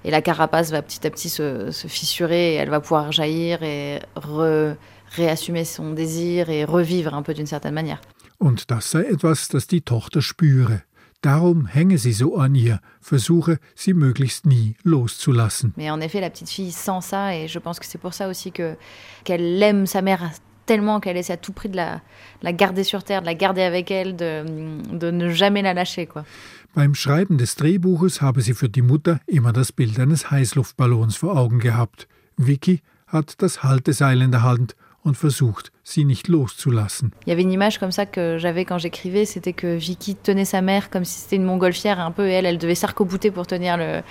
et 0.04 0.10
la 0.10 0.20
carapace 0.20 0.70
va 0.70 0.82
petit 0.82 1.06
à 1.06 1.10
petit 1.10 1.30
se, 1.30 1.70
se 1.70 1.88
fissurer, 1.88 2.54
et 2.54 2.56
elle 2.56 2.70
va 2.70 2.80
pouvoir 2.80 3.10
jaillir 3.10 3.62
et 3.62 4.00
re, 4.14 4.76
réassumer 5.16 5.64
son 5.64 5.92
désir 5.92 6.50
et 6.50 6.64
revivre 6.64 7.14
un 7.14 7.22
peu 7.22 7.34
d'une 7.34 7.46
certaine 7.46 7.74
manière. 7.74 8.00
Und 8.38 8.68
das 8.68 8.90
sei 8.90 9.04
etwas, 9.08 9.48
das 9.48 9.66
die 9.66 9.80
Tochter 9.80 10.20
spüre. 10.20 10.82
Darum 11.24 11.64
hänge 11.64 11.96
sie 11.96 12.12
so 12.12 12.36
an 12.36 12.54
ihr, 12.54 12.80
versuche 13.00 13.58
sie 13.74 13.94
möglichst 13.94 14.44
nie 14.44 14.74
loszulassen. 14.82 15.72
Mais 15.74 15.90
en 15.90 16.02
effet, 16.02 16.20
la 16.20 16.28
petite 16.28 16.50
fille 16.50 16.70
sent 16.70 17.00
ça 17.00 17.34
et 17.34 17.48
je 17.48 17.58
pense 17.58 17.80
que 17.80 17.86
c'est 17.86 18.00
pour 18.00 18.12
ça 18.12 18.28
aussi 18.28 18.52
que 18.52 18.76
qu'elle 19.24 19.62
aime 19.62 19.86
sa 19.86 20.02
mère 20.02 20.32
tellement 20.66 21.00
qu'elle 21.00 21.16
essaie 21.16 21.32
à 21.32 21.38
tout 21.38 21.52
prix 21.52 21.70
de 21.70 21.76
la, 21.76 22.02
la 22.42 22.52
garder 22.52 22.84
sur 22.84 23.04
terre, 23.04 23.22
de 23.22 23.26
la 23.26 23.34
garder 23.34 23.62
avec 23.62 23.90
elle, 23.90 24.16
de, 24.16 24.44
de 24.92 25.10
ne 25.10 25.30
jamais 25.30 25.62
la 25.62 25.72
lâcher. 25.72 26.06
Quoi. 26.06 26.26
Beim 26.74 26.94
Schreiben 26.94 27.38
des 27.38 27.54
Drehbuches 27.56 28.20
habe 28.20 28.42
sie 28.42 28.52
für 28.52 28.68
die 28.68 28.82
Mutter 28.82 29.18
immer 29.26 29.54
das 29.54 29.72
Bild 29.72 29.98
eines 29.98 30.30
Heißluftballons 30.30 31.16
vor 31.16 31.38
Augen 31.38 31.58
gehabt. 31.58 32.06
Vicky 32.36 32.82
hat 33.06 33.40
das 33.40 33.62
Halteseil 33.62 34.20
in 34.20 34.30
der 34.30 34.42
Hand 34.42 34.76
und 35.04 35.16
versucht, 35.16 35.70
sie 35.82 36.04
nicht 36.04 36.28
loszulassen. 36.28 37.12
Il 37.26 37.30
y 37.30 37.32
avait 37.32 37.42
une 37.42 37.52
image 37.52 37.78
comme 37.78 37.92
ça 37.92 38.06
que 38.06 38.38
j'avais 38.38 38.64
quand 38.64 38.78
j'écrivais, 38.78 39.24
c'était 39.24 39.52
que 39.52 39.76
Vicky 39.76 40.16
tenait 40.16 40.44
sa 40.44 40.62
mère 40.62 40.90
comme 40.90 41.04
si 41.04 41.20
c'était 41.20 41.36
une 41.36 41.44
montgolfière 41.44 42.00
un 42.00 42.10
peu, 42.10 42.26
et 42.26 42.32
elle, 42.32 42.46
elle 42.46 42.58
devait 42.58 42.74
s'arc-bouter 42.74 43.30
pour 43.30 43.46
tenir 43.46 43.76
le, 43.76 44.02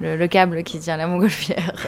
le, 0.00 0.16
le 0.16 0.28
câble 0.28 0.62
qui 0.62 0.78
tient 0.78 0.96
la 0.96 1.06
montgolfière. 1.06 1.74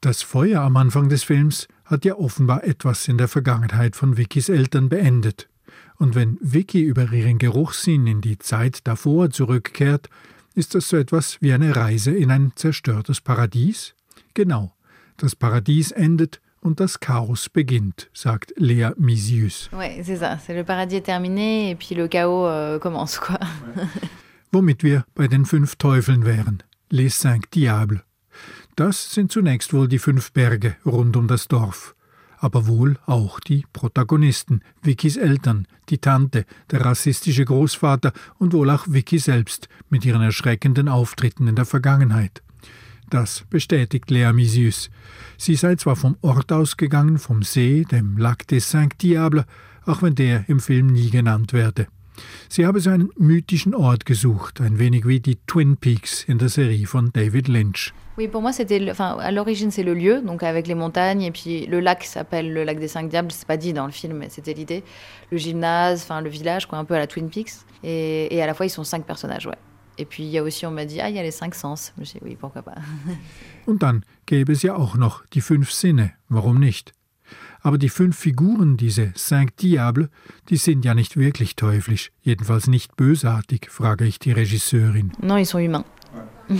Das 0.00 0.22
Feuer 0.22 0.58
am 0.58 0.76
Anfang 0.76 1.08
des 1.08 1.24
Films 1.24 1.66
hat 1.84 2.04
ja 2.04 2.14
offenbar 2.14 2.62
etwas 2.62 3.08
in 3.08 3.18
der 3.18 3.26
Vergangenheit 3.26 3.96
von 3.96 4.16
Vickys 4.16 4.48
Eltern 4.48 4.88
beendet. 4.88 5.48
Und 5.96 6.14
wenn 6.14 6.38
Vicky 6.40 6.82
über 6.82 7.12
ihren 7.12 7.38
Geruchssinn 7.38 8.06
in 8.06 8.20
die 8.20 8.38
Zeit 8.38 8.86
davor 8.86 9.30
zurückkehrt, 9.30 10.08
Ist 10.58 10.74
das 10.74 10.88
so 10.88 10.96
etwas 10.96 11.40
wie 11.40 11.52
eine 11.52 11.76
Reise 11.76 12.10
in 12.10 12.32
ein 12.32 12.50
zerstörtes 12.56 13.20
Paradies? 13.20 13.94
Genau. 14.34 14.72
Das 15.18 15.34
Paradies 15.34 15.90
endet 15.90 16.40
und 16.60 16.78
das 16.78 17.00
Chaos 17.00 17.48
beginnt, 17.48 18.08
sagt 18.14 18.52
Lea 18.56 18.90
Misius. 18.96 19.68
Ouais, 19.72 20.00
c'est 20.04 20.16
ça. 20.16 20.38
C'est 20.38 20.54
le 20.54 20.62
paradis 20.62 20.96
est 20.96 21.06
terminé 21.06 21.70
et 21.70 21.74
puis 21.74 21.96
le 21.96 22.06
chaos 22.06 22.46
euh, 22.46 22.78
commence, 22.78 23.18
quoi. 23.18 23.38
Womit 24.52 24.84
wir 24.84 25.04
bei 25.16 25.26
den 25.26 25.44
fünf 25.44 25.74
Teufeln 25.74 26.24
wären. 26.24 26.62
Les 26.90 27.10
cinq 27.10 27.50
diables. 27.50 28.00
Das 28.76 29.12
sind 29.12 29.32
zunächst 29.32 29.72
wohl 29.72 29.88
die 29.88 29.98
fünf 29.98 30.30
Berge 30.30 30.76
rund 30.86 31.16
um 31.16 31.26
das 31.26 31.48
Dorf. 31.48 31.96
Aber 32.38 32.68
wohl 32.68 32.96
auch 33.06 33.40
die 33.40 33.66
Protagonisten, 33.72 34.62
Vickys 34.80 35.16
Eltern, 35.16 35.66
die 35.88 35.98
Tante, 35.98 36.44
der 36.70 36.84
rassistische 36.84 37.44
Großvater 37.44 38.12
und 38.38 38.52
wohl 38.52 38.70
auch 38.70 38.84
Vicky 38.86 39.18
selbst 39.18 39.68
mit 39.90 40.04
ihren 40.04 40.22
erschreckenden 40.22 40.88
Auftritten 40.88 41.48
in 41.48 41.56
der 41.56 41.64
Vergangenheit. 41.64 42.42
Das 43.10 43.44
bestätigt 43.48 44.10
Lea 44.10 44.32
Misius. 44.32 44.90
Sie 45.38 45.54
sei 45.54 45.76
zwar 45.76 45.96
vom 45.96 46.16
Ort 46.20 46.52
ausgegangen, 46.52 47.18
vom 47.18 47.42
See, 47.42 47.84
dem 47.90 48.18
Lac 48.18 48.46
des 48.48 48.68
Cinq 48.68 48.98
Diables, 48.98 49.44
auch 49.86 50.02
wenn 50.02 50.14
der 50.14 50.44
im 50.48 50.60
Film 50.60 50.88
nie 50.88 51.10
genannt 51.10 51.52
werde. 51.52 51.86
Sie 52.48 52.66
habe 52.66 52.80
so 52.80 52.90
einen 52.90 53.10
mythischen 53.16 53.74
Ort 53.74 54.04
gesucht, 54.04 54.60
ein 54.60 54.78
wenig 54.78 55.06
wie 55.06 55.20
die 55.20 55.38
Twin 55.46 55.76
Peaks 55.76 56.24
in 56.24 56.38
der 56.38 56.48
Serie 56.48 56.86
von 56.86 57.10
David 57.12 57.48
Lynch. 57.48 57.94
Oui, 58.18 58.26
pour 58.26 58.42
moi, 58.42 58.52
c'était, 58.52 58.90
enfin, 58.90 59.16
à 59.20 59.30
l'origine, 59.30 59.70
c'est 59.70 59.84
le 59.84 59.94
lieu, 59.94 60.20
donc 60.20 60.42
avec 60.42 60.66
les 60.66 60.74
montagnes, 60.74 61.22
et 61.22 61.30
puis 61.30 61.66
le 61.66 61.78
lac 61.78 62.02
s'appelle 62.02 62.52
le 62.52 62.64
lac 62.64 62.80
des 62.80 62.88
Cinq 62.88 63.08
Diables. 63.08 63.30
C'est 63.30 63.46
pas 63.46 63.56
dit 63.56 63.72
dans 63.72 63.86
le 63.86 63.92
film, 63.92 64.18
mais 64.18 64.28
c'était 64.28 64.54
l'idée. 64.54 64.82
Le 65.30 65.38
gymnase, 65.38 66.02
enfin, 66.02 66.20
le 66.20 66.28
village, 66.28 66.66
quoi, 66.66 66.78
un 66.78 66.84
peu 66.84 66.94
à 66.94 66.98
la 66.98 67.06
Twin 67.06 67.30
Peaks. 67.30 67.52
Et, 67.84 68.34
et 68.34 68.42
à 68.42 68.46
la 68.46 68.54
fois, 68.54 68.66
ils 68.66 68.70
sont 68.70 68.82
cinq 68.82 69.06
personnages, 69.06 69.46
ouais. 69.46 69.54
Et 69.98 70.04
puis 70.04 70.22
il 70.22 70.30
y 70.30 70.38
a 70.38 70.42
aussi, 70.42 70.64
on 70.64 70.70
m'a 70.70 70.84
dit, 70.84 71.00
ah, 71.00 71.10
il 71.10 71.16
y 71.16 71.18
a 71.18 71.22
les 71.22 71.32
cinq 71.32 71.54
sens. 71.54 71.92
Je 71.98 72.04
dis, 72.04 72.18
oui, 72.22 72.36
pourquoi 72.36 72.62
pas. 72.62 72.76
Und 73.66 73.82
dann 73.82 74.04
gäbe 74.26 74.52
es 74.52 74.62
ja 74.62 74.76
auch 74.76 74.96
noch 74.96 75.26
die 75.26 75.40
fünf 75.40 75.72
Sinne, 75.72 76.12
warum 76.28 76.58
nicht? 76.60 76.94
Aber 77.60 77.76
die 77.76 77.88
fünf 77.88 78.16
Figuren, 78.16 78.76
diese 78.76 79.12
Cinq 79.14 79.56
Diables, 79.56 80.08
die 80.48 80.56
sind 80.56 80.84
ja 80.84 80.94
nicht 80.94 81.16
wirklich 81.16 81.56
teuflisch, 81.56 82.12
jedenfalls 82.22 82.68
nicht 82.68 82.96
bösartig, 82.96 83.68
frage 83.70 84.06
ich 84.06 84.18
die 84.20 84.32
Regisseurin. 84.32 85.12
Non, 85.20 85.36
ils 85.36 85.48
sont 85.48 85.60
humains. 85.60 85.84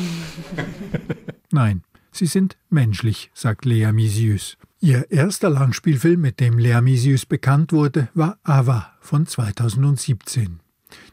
Nein, 1.53 1.83
sie 2.11 2.27
sind 2.27 2.57
menschlich, 2.69 3.31
sagt 3.33 3.65
Lea 3.65 3.93
Misius. 3.93 4.59
Ihr 4.81 5.11
erster 5.11 5.51
Langspielfilm, 5.51 6.21
mit 6.21 6.41
dem 6.41 6.59
Lea 6.59 6.81
Misius 6.83 7.27
bekannt 7.27 7.73
wurde, 7.73 8.09
war 8.15 8.39
Ava 8.43 8.93
von 9.01 9.27
2017. 9.27 10.61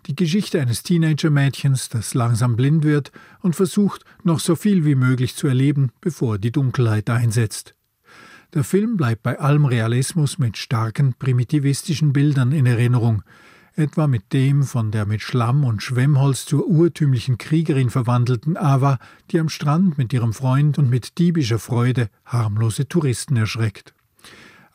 Die 0.07 0.15
Geschichte 0.15 0.61
eines 0.61 0.83
Teenager-Mädchens, 0.83 1.89
das 1.89 2.13
langsam 2.13 2.55
blind 2.55 2.83
wird 2.83 3.11
und 3.41 3.55
versucht, 3.55 4.05
noch 4.23 4.39
so 4.39 4.55
viel 4.55 4.85
wie 4.85 4.93
möglich 4.93 5.35
zu 5.35 5.47
erleben, 5.47 5.91
bevor 5.99 6.37
die 6.37 6.51
Dunkelheit 6.51 7.09
einsetzt. 7.09 7.73
Der 8.53 8.63
Film 8.63 8.97
bleibt 8.97 9.23
bei 9.23 9.39
allem 9.39 9.65
Realismus 9.65 10.37
mit 10.37 10.57
starken 10.57 11.15
primitivistischen 11.15 12.13
Bildern 12.13 12.51
in 12.51 12.67
Erinnerung, 12.67 13.23
etwa 13.73 14.05
mit 14.05 14.31
dem 14.31 14.61
von 14.61 14.91
der 14.91 15.07
mit 15.07 15.23
Schlamm 15.23 15.63
und 15.63 15.81
Schwemmholz 15.81 16.45
zur 16.45 16.67
urtümlichen 16.67 17.39
Kriegerin 17.39 17.89
verwandelten 17.89 18.57
Ava, 18.57 18.99
die 19.31 19.39
am 19.39 19.49
Strand 19.49 19.97
mit 19.97 20.13
ihrem 20.13 20.33
Freund 20.33 20.77
und 20.77 20.87
mit 20.87 21.17
diebischer 21.17 21.59
Freude 21.59 22.09
harmlose 22.25 22.87
Touristen 22.87 23.37
erschreckt. 23.37 23.95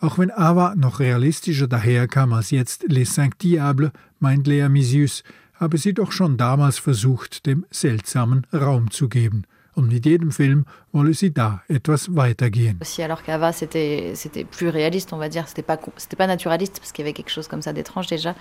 Auch 0.01 0.17
wenn 0.19 0.31
Ava 0.31 0.75
noch 0.77 0.99
realistischer 0.99 1.69
daherkam 1.69 2.33
als 2.33 2.51
jetzt 2.51 2.85
Les 2.89 3.05
Cinq 3.05 3.39
Diables, 3.39 3.91
meint 4.19 4.47
Lea 4.47 4.69
Misius, 4.71 5.23
habe 5.55 5.77
sie 5.77 5.93
doch 5.93 6.11
schon 6.11 6.39
damals 6.39 6.79
versucht, 6.79 7.45
dem 7.45 7.67
Seltsamen 7.71 8.47
Raum 8.51 8.91
zu 8.91 9.11
geben. 9.11 9.45
Und 9.75 9.93
mit 9.93 10.07
jedem 10.07 10.33
Film 10.33 10.65
wolle 10.91 11.13
sie 11.13 11.33
da 11.33 11.63
etwas 11.69 12.17
weitergehen. 12.17 12.79
Aussi, 12.81 13.03
alors 13.03 13.23
qu'Ava, 13.23 13.53
c'était, 13.53 14.15
plus 14.51 14.69
réaliste, 14.69 15.13
on 15.13 15.19
va 15.19 15.29
dire. 15.29 15.47
C'était 15.47 15.63
pas, 15.63 15.77
pas 15.77 16.27
naturaliste, 16.27 16.81
parce 16.81 16.93
qu'il 16.93 17.05
y 17.05 17.07
avait 17.07 17.13
quelque 17.13 17.31
chose 17.31 17.47
comme 17.47 17.63
ça 17.63 17.75
d'étrange 17.75 18.07
déjà. 18.07 18.35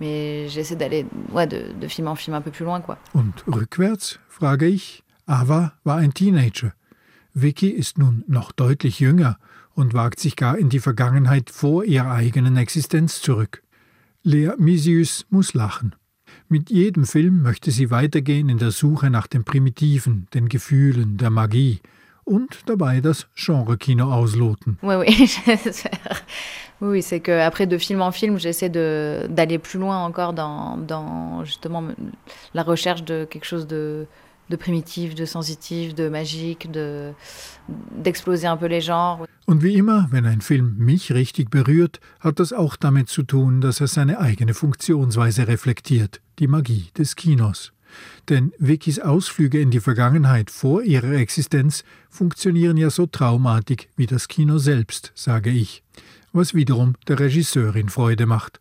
Mais 0.00 0.48
j'essaie 0.48 0.76
d'aller, 0.76 1.06
ouais, 1.32 1.46
de, 1.46 1.72
de 1.80 1.88
film 1.88 2.08
en 2.08 2.14
film 2.14 2.36
un 2.36 2.42
peu 2.42 2.50
plus 2.50 2.64
loin, 2.64 2.80
quoi. 2.82 2.98
Und 3.14 3.32
rückwärts, 3.46 4.20
frage 4.28 4.68
ich. 4.68 5.02
Ava 5.26 5.72
war 5.84 5.96
ein 5.96 6.12
Teenager. 6.12 6.72
Vicky 7.34 7.68
ist 7.68 7.98
nun 7.98 8.22
noch 8.28 8.52
deutlich 8.52 9.00
jünger 9.00 9.38
und 9.76 9.94
wagt 9.94 10.18
sich 10.18 10.34
gar 10.34 10.58
in 10.58 10.68
die 10.68 10.80
Vergangenheit 10.80 11.50
vor 11.50 11.84
ihrer 11.84 12.10
eigenen 12.10 12.56
Existenz 12.56 13.20
zurück. 13.20 13.62
Lea 14.24 14.50
Misius 14.58 15.26
muss 15.30 15.54
lachen. 15.54 15.94
Mit 16.48 16.70
jedem 16.70 17.04
Film 17.04 17.42
möchte 17.42 17.70
sie 17.70 17.90
weitergehen 17.90 18.48
in 18.48 18.58
der 18.58 18.72
Suche 18.72 19.10
nach 19.10 19.28
dem 19.28 19.44
Primitiven, 19.44 20.26
den 20.34 20.48
Gefühlen, 20.48 21.18
der 21.18 21.30
Magie 21.30 21.80
und 22.24 22.62
dabei 22.66 23.00
das 23.00 23.28
Genre-Kino 23.36 24.12
ausloten. 24.12 24.78
Oui, 24.82 24.96
oui. 24.96 25.30
Oui, 26.82 27.02
c'est 27.02 27.20
que 27.20 27.32
après 27.40 27.66
de 27.66 27.78
film 27.78 28.02
en 28.02 28.12
film, 28.12 28.38
j'essaie 28.38 28.68
d'aller 28.68 29.58
plus 29.58 29.78
loin 29.78 30.04
encore 30.04 30.34
dans, 30.34 30.76
dans 30.76 31.42
justement 31.42 31.82
la 32.52 32.62
recherche 32.62 33.02
de 33.02 33.24
quelque 33.24 33.46
chose 33.46 33.66
de 33.66 34.06
de 34.48 34.56
primitif, 34.56 35.14
de 35.14 35.24
sensitif, 35.24 35.94
de 35.94 36.08
magique, 36.08 36.70
de 36.70 37.12
d'exploser 37.68 38.46
un 38.46 38.56
peu 38.56 38.66
les 38.66 38.80
genres. 38.80 39.26
Und 39.46 39.62
wie 39.62 39.74
immer, 39.74 40.08
wenn 40.10 40.26
ein 40.26 40.40
Film 40.40 40.76
mich 40.78 41.12
richtig 41.12 41.50
berührt, 41.50 42.00
hat 42.20 42.38
das 42.38 42.52
auch 42.52 42.76
damit 42.76 43.08
zu 43.08 43.22
tun, 43.22 43.60
dass 43.60 43.80
er 43.80 43.88
seine 43.88 44.18
eigene 44.18 44.54
Funktionsweise 44.54 45.48
reflektiert, 45.48 46.20
die 46.38 46.48
Magie 46.48 46.90
des 46.96 47.16
Kinos. 47.16 47.72
Denn 48.28 48.52
Vickys 48.58 48.98
Ausflüge 48.98 49.60
in 49.60 49.70
die 49.70 49.80
Vergangenheit 49.80 50.50
vor 50.50 50.82
ihrer 50.82 51.12
Existenz 51.12 51.84
funktionieren 52.10 52.76
ja 52.76 52.90
so 52.90 53.06
traumatig 53.06 53.88
wie 53.96 54.06
das 54.06 54.28
Kino 54.28 54.58
selbst, 54.58 55.12
sage 55.14 55.50
ich, 55.50 55.82
was 56.32 56.54
wiederum 56.54 56.94
der 57.08 57.20
Regisseurin 57.20 57.88
Freude 57.88 58.26
macht. 58.26 58.60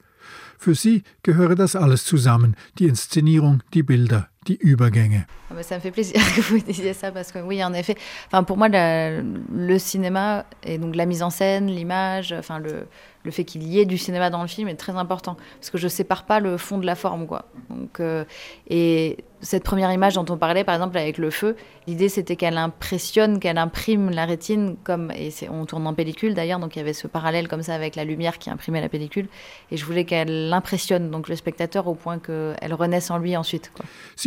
Für 0.58 0.76
sie 0.76 1.04
gehöre 1.24 1.56
das 1.56 1.76
alles 1.76 2.06
zusammen, 2.06 2.56
die 2.80 2.86
Inszenierung, 2.88 3.62
die 3.74 3.84
Bilder, 3.84 4.30
die 4.46 4.58
Übergänge. 4.62 5.26
Ah 5.50 5.64
ça 5.64 5.76
me 5.76 5.82
fait 5.82 5.92
plaisir 5.92 6.16
que 6.36 6.42
vous 6.42 6.60
disiez 6.60 6.94
ça 6.94 7.12
parce 7.12 7.32
que 7.32 7.40
oui, 7.40 7.64
en 7.64 7.74
effet, 7.74 7.96
enfin 8.28 8.44
pour 8.44 8.58
moi 8.58 8.68
la, 8.68 9.22
le 9.22 9.80
cinéma 9.80 10.46
et 10.64 10.78
donc 10.78 10.96
la 10.96 11.06
mise 11.06 11.24
en 11.24 11.30
scène, 11.30 11.68
l'image, 11.68 12.34
enfin 12.34 12.60
le, 12.60 12.88
le 13.26 13.32
fait 13.32 13.44
qu'il 13.44 13.64
y 13.64 13.80
ait 13.80 13.86
du 13.86 13.98
cinéma 13.98 14.30
dans 14.30 14.42
le 14.42 14.48
film 14.48 14.68
est 14.68 14.76
très 14.76 14.94
important 14.94 15.36
parce 15.60 15.70
que 15.70 15.78
je 15.78 15.88
sépare 15.88 16.26
pas 16.26 16.40
le 16.40 16.58
fond 16.58 16.78
de 16.78 16.86
la 16.86 16.96
forme 16.96 17.28
quoi. 17.28 17.46
Donc 17.70 18.00
euh, 18.00 18.24
et 18.70 19.18
cette 19.42 19.64
première 19.64 19.92
image 19.92 20.16
dont 20.16 20.26
on 20.30 20.38
parlait 20.38 20.64
par 20.64 20.76
exemple 20.76 20.98
avec 20.98 21.18
le 21.18 21.30
feu, 21.30 21.56
l'idée 21.88 22.10
c'était 22.10 22.36
qu'elle 22.36 22.58
impressionne, 22.58 23.40
qu'elle 23.40 23.58
imprime 23.58 24.10
la 24.12 24.26
rétine 24.26 24.78
comme 24.84 25.12
et 25.12 25.32
on 25.52 25.66
tourne 25.66 25.86
en 25.88 25.94
pellicule 25.94 26.34
d'ailleurs 26.34 26.60
donc 26.60 26.76
il 26.76 26.80
y 26.80 26.82
avait 26.82 26.94
ce 26.94 27.08
parallèle 27.08 27.48
comme 27.48 27.64
ça 27.64 27.74
avec 27.74 27.96
la 27.96 28.06
lumière 28.06 28.38
qui 28.38 28.50
imprimait 28.50 28.82
la 28.82 28.90
pellicule 28.90 29.28
et 29.72 29.78
je 29.78 29.86
voulais 29.86 30.06
qu'elle 30.06 30.54
impressionne 30.54 31.10
donc 31.10 31.28
le 31.28 31.36
spectateur 31.36 31.88
au 31.88 31.96
point 31.96 32.20
qu'elle 32.20 32.74
renaisse 32.74 33.12
en 33.12 33.18
lui 33.18 33.36
ensuite 33.36 33.72
quoi. 33.76 33.86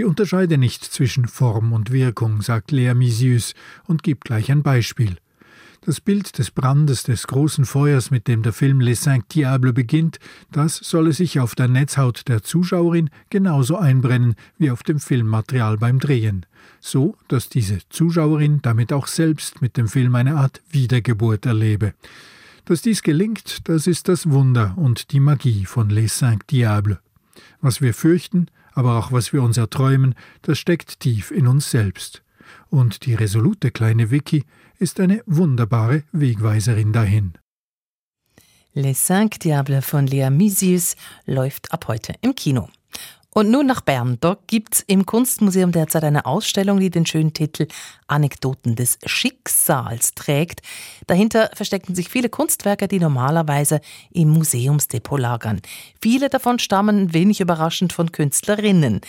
Unterscheide 0.09 0.57
nicht 0.57 0.83
zwischen 0.83 1.29
Form 1.29 1.75
und 1.75 1.93
Wirkung, 1.93 2.41
sagt 2.41 2.73
Lea 2.73 2.95
Misius 2.95 3.55
und 3.85 4.03
gibt 4.03 4.25
gleich 4.25 4.51
ein 4.51 4.63
Beispiel. 4.63 5.19
Das 5.83 6.01
Bild 6.01 6.39
des 6.39 6.51
Brandes 6.51 7.03
des 7.03 7.27
großen 7.27 7.67
Feuers, 7.67 8.11
mit 8.11 8.27
dem 8.27 8.43
der 8.43 8.55
Film 8.55 8.81
Les 8.81 9.03
Cinq 9.03 9.29
Diables 9.29 9.75
beginnt, 9.75 10.19
das 10.51 10.77
solle 10.77 11.13
sich 11.13 11.41
auf 11.41 11.55
der 11.55 11.69
Netzhaut 11.69 12.27
der 12.27 12.43
Zuschauerin 12.43 13.11
genauso 13.29 13.77
einbrennen 13.77 14.35
wie 14.57 14.71
auf 14.71 14.83
dem 14.83 14.99
Filmmaterial 14.99 15.77
beim 15.77 15.99
Drehen, 15.99 16.47
so 16.81 17.15
dass 17.29 17.51
diese 17.51 17.79
Zuschauerin 17.91 18.61
damit 18.63 18.95
auch 18.95 19.07
selbst 19.07 19.61
mit 19.61 19.77
dem 19.77 19.89
Film 19.89 20.15
eine 20.15 20.37
Art 20.37 20.63
Wiedergeburt 20.71 21.45
erlebe. 21.45 21.93
Dass 22.65 22.81
dies 22.81 23.03
gelingt, 23.03 23.69
das 23.69 23.87
ist 23.87 24.09
das 24.09 24.31
Wunder 24.31 24.73
und 24.77 25.13
die 25.13 25.21
Magie 25.21 25.67
von 25.67 25.91
Les 25.91 26.19
Cinq 26.19 26.47
Diables. 26.49 26.99
Was 27.61 27.83
wir 27.83 27.93
fürchten, 27.93 28.47
aber 28.79 28.97
auch 28.97 29.11
was 29.11 29.33
wir 29.33 29.43
uns 29.43 29.57
erträumen, 29.57 30.15
das 30.43 30.59
steckt 30.59 31.01
tief 31.01 31.33
in 31.33 31.49
uns 31.49 31.69
selbst. 31.69 32.23
Und 32.71 33.07
die 33.07 33.15
resolute 33.15 33.73
kleine 33.73 34.13
Vicky 34.13 34.45
ist 34.79 35.01
eine 35.01 35.21
wunderbare 35.27 36.05
Wegweiserin 36.13 36.93
dahin. 36.93 37.33
Les 38.75 39.05
Cinq 39.05 39.41
Diables 39.41 39.85
von 39.85 40.07
Lea 40.07 40.31
Misius 40.31 40.95
läuft 41.27 41.73
ab 41.73 41.89
heute 41.89 42.15
im 42.21 42.37
Kino. 42.37 42.69
Und 43.39 43.53
nun 43.53 43.67
nach 43.67 43.83
Bern. 43.83 44.19
Dort 44.21 44.49
gibt's 44.49 44.83
im 44.89 45.07
Kunstmuseum 45.07 45.71
derzeit 45.71 46.03
eine 46.03 46.27
Ausstellung, 46.27 46.81
die 46.81 46.91
den 46.91 47.07
schönen 47.07 47.35
Titel 47.35 47.69
Anekdoten 48.09 48.75
des 48.75 48.99
Schicksals 49.07 50.15
trägt. 50.15 50.61
Dahinter 51.07 51.49
verstecken 51.55 51.95
sich 51.95 52.09
viele 52.09 52.31
Kunstwerke, 52.31 52.89
die 52.89 52.99
normalerweise 52.99 53.81
im 54.11 54.31
Museumsdepot 54.31 55.21
lagern. 55.21 55.63
Viele 56.03 56.31
davon 56.31 56.59
stammen 56.59 57.15
wenig 57.15 57.41
überraschend 57.41 57.93
von 57.93 58.11
Künstlerinnen. 58.11 59.03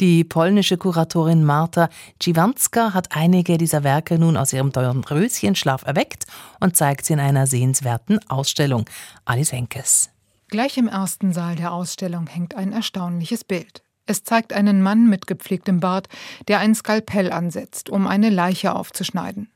Die 0.00 0.24
polnische 0.24 0.78
Kuratorin 0.78 1.44
Marta 1.44 1.88
Dziwanska 2.18 2.92
hat 2.92 3.14
einige 3.14 3.56
dieser 3.56 3.84
Werke 3.84 4.18
nun 4.18 4.36
aus 4.36 4.52
ihrem 4.52 4.72
teuren 4.72 5.04
Röschenschlaf 5.04 5.86
erweckt 5.86 6.26
und 6.58 6.76
zeigt 6.76 7.04
sie 7.04 7.12
in 7.12 7.20
einer 7.20 7.46
sehenswerten 7.46 8.18
Ausstellung. 8.28 8.86
Alice 9.26 9.52
Henkes. 9.52 10.10
Gleich 10.56 10.78
im 10.78 10.88
ersten 10.88 11.34
Saal 11.34 11.54
der 11.54 11.70
Ausstellung 11.70 12.28
hängt 12.28 12.54
ein 12.54 12.72
erstaunliches 12.72 13.44
Bild. 13.44 13.82
Es 14.06 14.24
zeigt 14.24 14.54
einen 14.54 14.80
Mann 14.80 15.06
mit 15.06 15.26
gepflegtem 15.26 15.80
Bart, 15.80 16.08
der 16.48 16.60
ein 16.60 16.74
Skalpell 16.74 17.30
ansetzt, 17.30 17.90
um 17.90 18.06
eine 18.06 18.30
Leiche 18.30 18.74
aufzuschneiden. 18.74 19.50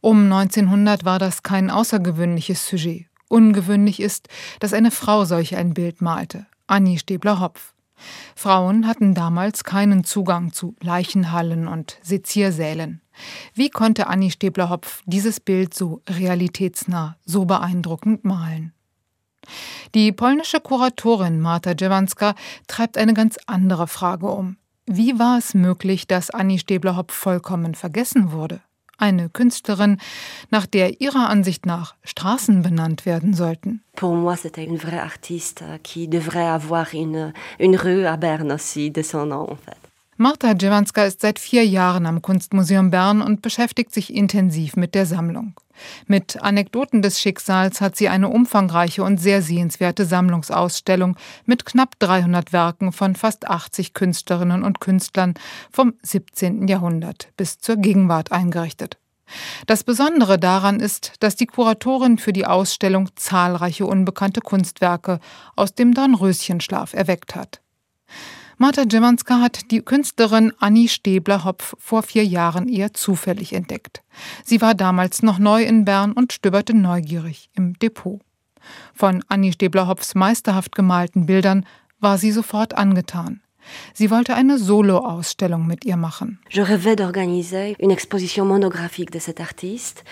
Um 0.00 0.32
1900 0.32 1.04
war 1.04 1.18
das 1.18 1.42
kein 1.42 1.70
außergewöhnliches 1.70 2.68
Sujet. 2.68 3.06
Ungewöhnlich 3.26 3.98
ist, 3.98 4.28
dass 4.60 4.74
eine 4.74 4.92
Frau 4.92 5.24
solch 5.24 5.56
ein 5.56 5.74
Bild 5.74 6.02
malte. 6.02 6.46
Annie 6.68 7.00
Stäbler-Hopf. 7.00 7.74
Frauen 8.36 8.86
hatten 8.86 9.14
damals 9.14 9.64
keinen 9.64 10.04
Zugang 10.04 10.52
zu 10.52 10.76
Leichenhallen 10.80 11.66
und 11.66 11.98
Seziersälen. 12.00 13.00
Wie 13.54 13.70
konnte 13.70 14.06
Annie 14.06 14.30
Stäbler-Hopf 14.30 15.02
dieses 15.04 15.40
Bild 15.40 15.74
so 15.74 16.00
realitätsnah, 16.08 17.16
so 17.26 17.44
beeindruckend 17.44 18.24
malen? 18.24 18.72
Die 19.94 20.12
polnische 20.12 20.60
Kuratorin 20.60 21.40
Marta 21.40 21.74
Dziewanska 21.74 22.34
treibt 22.66 22.98
eine 22.98 23.14
ganz 23.14 23.36
andere 23.46 23.86
Frage 23.86 24.26
um. 24.26 24.56
Wie 24.86 25.18
war 25.18 25.38
es 25.38 25.54
möglich, 25.54 26.06
dass 26.06 26.30
Annie 26.30 26.58
Stäbler-Hopf 26.58 27.12
vollkommen 27.12 27.74
vergessen 27.74 28.32
wurde? 28.32 28.60
Eine 28.96 29.28
Künstlerin, 29.28 29.98
nach 30.50 30.66
der 30.66 31.00
ihrer 31.00 31.28
Ansicht 31.28 31.66
nach 31.66 31.94
Straßen 32.04 32.62
benannt 32.62 33.06
werden 33.06 33.32
sollten. 33.32 33.82
Pour 33.94 34.16
moi, 34.16 34.34
c'était 34.34 34.66
une 34.66 34.78
vraie 34.78 35.00
artiste 35.00 35.62
qui 35.84 36.08
devrait 36.08 36.48
avoir 36.48 36.94
une, 36.94 37.32
une 37.60 37.76
rue 37.76 38.06
à 38.06 38.16
Berne 38.16 38.52
aussi 38.52 38.90
de 38.90 39.02
son 39.02 39.26
nom, 39.26 39.48
en 39.50 39.56
fait. 39.56 39.76
Marta 40.20 40.54
Dziewanska 40.54 41.04
ist 41.04 41.20
seit 41.20 41.38
vier 41.38 41.64
Jahren 41.64 42.04
am 42.04 42.20
Kunstmuseum 42.22 42.90
Bern 42.90 43.22
und 43.22 43.40
beschäftigt 43.40 43.94
sich 43.94 44.12
intensiv 44.12 44.74
mit 44.74 44.96
der 44.96 45.06
Sammlung. 45.06 45.54
Mit 46.06 46.42
Anekdoten 46.42 47.02
des 47.02 47.20
Schicksals 47.20 47.80
hat 47.80 47.96
sie 47.96 48.08
eine 48.08 48.28
umfangreiche 48.28 49.02
und 49.02 49.18
sehr 49.18 49.42
sehenswerte 49.42 50.04
Sammlungsausstellung 50.04 51.16
mit 51.46 51.64
knapp 51.64 51.98
300 51.98 52.52
Werken 52.52 52.92
von 52.92 53.14
fast 53.14 53.48
80 53.48 53.94
Künstlerinnen 53.94 54.62
und 54.62 54.80
Künstlern 54.80 55.34
vom 55.70 55.94
17. 56.02 56.68
Jahrhundert 56.68 57.28
bis 57.36 57.58
zur 57.58 57.76
Gegenwart 57.76 58.32
eingerichtet. 58.32 58.98
Das 59.66 59.84
Besondere 59.84 60.38
daran 60.38 60.80
ist, 60.80 61.12
dass 61.20 61.36
die 61.36 61.46
Kuratorin 61.46 62.18
für 62.18 62.32
die 62.32 62.46
Ausstellung 62.46 63.10
zahlreiche 63.16 63.86
unbekannte 63.86 64.40
Kunstwerke 64.40 65.20
aus 65.56 65.74
dem 65.74 65.94
Dornröschenschlaf 65.94 66.94
erweckt 66.94 67.34
hat. 67.34 67.60
Marta 68.60 68.84
Dziewanska 68.84 69.40
hat 69.40 69.70
die 69.70 69.82
Künstlerin 69.82 70.52
Annie 70.58 70.88
Stäbler-Hopf 70.88 71.76
vor 71.78 72.02
vier 72.02 72.24
Jahren 72.24 72.68
eher 72.68 72.92
zufällig 72.92 73.52
entdeckt. 73.52 74.02
Sie 74.44 74.60
war 74.60 74.74
damals 74.74 75.22
noch 75.22 75.38
neu 75.38 75.62
in 75.62 75.84
Bern 75.84 76.10
und 76.10 76.32
stöberte 76.32 76.74
neugierig 76.74 77.50
im 77.54 77.78
Depot. 77.78 78.20
Von 78.94 79.22
Annie 79.28 79.52
Stäbler-Hopfs 79.52 80.16
meisterhaft 80.16 80.74
gemalten 80.74 81.26
Bildern 81.26 81.66
war 82.00 82.18
sie 82.18 82.32
sofort 82.32 82.76
angetan. 82.76 83.42
Sie 83.94 84.10
wollte 84.10 84.34
eine 84.34 84.58
Solo-Ausstellung 84.58 85.64
mit 85.68 85.84
ihr 85.84 85.96
machen. 85.96 86.40
Je 86.50 86.62
rêvais 86.62 86.96
d'organiser 86.96 87.76
une 87.78 87.92
exposition 87.92 88.44
monographique 88.44 89.12
de 89.12 89.20
cet 89.20 89.40
artiste 89.40 90.02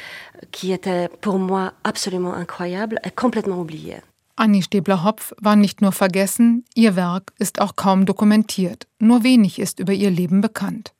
qui 0.52 0.70
était 0.70 1.08
pour 1.20 1.40
moi 1.40 1.72
absolument 1.82 2.34
incroyable 2.34 3.00
et 3.02 3.10
complètement 3.10 3.60
oubliée. 3.60 4.02
Annie 4.36 4.62
Stäbler-Hopf 4.62 5.32
war 5.40 5.56
nicht 5.56 5.80
nur 5.80 5.92
vergessen, 5.92 6.64
ihr 6.74 6.94
Werk 6.94 7.32
ist 7.38 7.60
auch 7.60 7.74
kaum 7.74 8.04
dokumentiert. 8.04 8.86
Nur 8.98 9.24
wenig 9.24 9.58
ist 9.58 9.80
über 9.80 9.94
ihr 9.94 10.10
Leben 10.10 10.42
bekannt. 10.42 10.92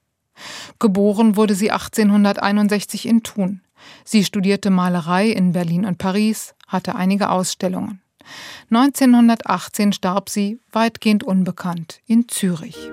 Geboren 0.79 1.37
wurde 1.37 1.55
sie 1.55 1.71
1861 1.71 3.07
in 3.07 3.23
Thun. 3.23 3.61
Sie 4.05 4.25
studierte 4.25 4.71
Malerei 4.71 5.29
in 5.29 5.53
Berlin 5.53 5.85
und 5.85 5.99
Paris, 5.99 6.55
hatte 6.67 6.97
einige 6.97 7.31
Ausstellungen. 7.31 8.01
1918 8.71 9.93
starb 9.93 10.29
sie, 10.31 10.59
weitgehend 10.73 11.23
unbekannt, 11.23 12.01
in 12.07 12.29
Zürich. 12.29 12.91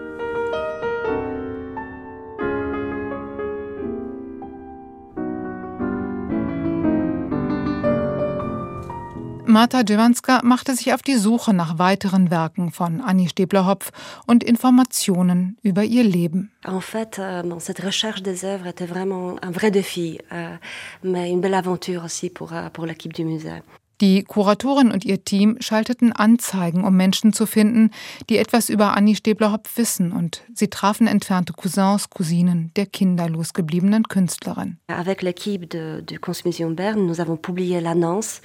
Marta 9.54 9.84
Dziewanska 9.84 10.42
machte 10.44 10.74
sich 10.76 10.96
auf 10.96 11.04
die 11.04 11.16
Suche 11.16 11.54
nach 11.54 11.78
weiteren 11.78 12.32
Werken 12.32 12.72
von 12.72 13.02
Annie 13.02 13.30
Stäbler-Hopf 13.30 13.92
und 14.26 14.44
Informationen 14.44 15.58
über 15.62 15.84
ihr 15.84 16.04
Leben. 16.04 16.52
En 16.66 16.82
fait, 16.82 17.20
euh, 17.20 17.44
bon, 17.44 17.60
cette 17.60 17.84
recherche 17.84 18.24
des 18.24 18.44
œuvres 18.46 18.66
était 18.66 18.88
vraiment 18.88 19.36
un 19.44 19.52
vrai 19.52 19.70
défi, 19.70 20.18
euh, 20.32 20.58
mais 21.04 21.30
une 21.30 21.40
belle 21.40 21.54
aventure 21.54 22.04
aussi 22.04 22.32
pour, 22.32 22.52
euh, 22.52 22.70
pour 22.72 22.88
l'équipe 22.88 23.14
du 23.14 23.26
musée. 23.26 23.62
Die 24.04 24.26
Kuratorin 24.26 24.92
und 24.92 25.06
ihr 25.06 25.24
Team 25.24 25.56
schalteten 25.62 26.12
Anzeigen, 26.12 26.84
um 26.84 26.94
Menschen 26.94 27.32
zu 27.32 27.46
finden, 27.46 27.90
die 28.30 28.38
etwas 28.38 28.68
über 28.68 28.98
Annie 28.98 29.16
Stäbler-Hopf 29.16 29.78
wissen, 29.78 30.12
und 30.12 30.44
sie 30.54 30.68
trafen 30.68 31.08
entfernte 31.08 31.54
Cousins, 31.54 32.10
Cousinen 32.10 32.72
der 32.76 32.86
kinderlos 32.86 33.54
gebliebenen 33.54 34.04
Künstlerin. 34.04 34.78
Avec 34.90 35.22
l'équipe 35.22 35.70
de, 35.70 36.02
du 36.06 36.20
Kunstmuseum 36.20 36.76
Bern, 36.76 37.06
nous 37.06 37.22
avons 37.22 37.38
publié 37.38 37.80
l'annonce 37.80 38.42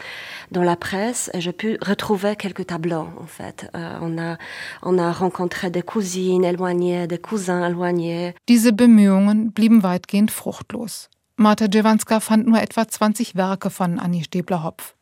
dans 0.52 0.62
la 0.62 0.76
presse 0.76 1.28
et 1.34 1.40
j'ai 1.40 1.52
pu 1.52 1.76
retrouver 1.82 2.36
quelques 2.36 2.68
tableaux, 2.68 3.08
en 3.20 3.26
fait. 3.26 3.68
Euh, 3.74 3.98
on, 4.00 4.16
a, 4.16 4.38
on 4.82 4.96
a 4.96 5.10
rencontré 5.10 5.70
des 5.70 5.82
cousines 5.82 6.44
éloignées, 6.44 7.08
des 7.08 7.18
cousins 7.18 7.66
éloignés. 7.66 8.32
Diese 8.46 8.72
Bemühungen 8.72 9.50
blieben 9.50 9.82
weitgehend 9.82 10.30
fruchtlos. 10.30 11.08
Marta 11.34 11.66
Dziewanska 11.66 12.20
fand 12.20 12.46
nur 12.46 12.62
etwa 12.62 12.86
20 12.86 13.34
Werke 13.34 13.70
von 13.70 13.98
Annie 13.98 14.22
Stäbler-Hopf. 14.22 14.94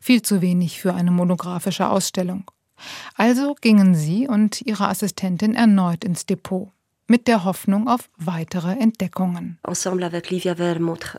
Viel 0.00 0.22
zu 0.22 0.40
wenig 0.40 0.80
für 0.80 0.94
eine 0.94 1.10
monographische 1.10 1.88
Ausstellung. 1.88 2.50
Also 3.16 3.56
gingen 3.60 3.94
sie 3.94 4.28
und 4.28 4.62
ihre 4.62 4.88
Assistentin 4.88 5.54
erneut 5.54 6.04
ins 6.04 6.26
Depot 6.26 6.70
mit 7.08 7.26
der 7.26 7.44
Hoffnung 7.44 7.88
auf 7.88 8.10
weitere 8.18 8.72
Entdeckungen. 8.72 9.58
Ensemble 9.62 10.04
avec 10.04 10.30
Livia 10.30 10.54
Vermontre, 10.54 11.18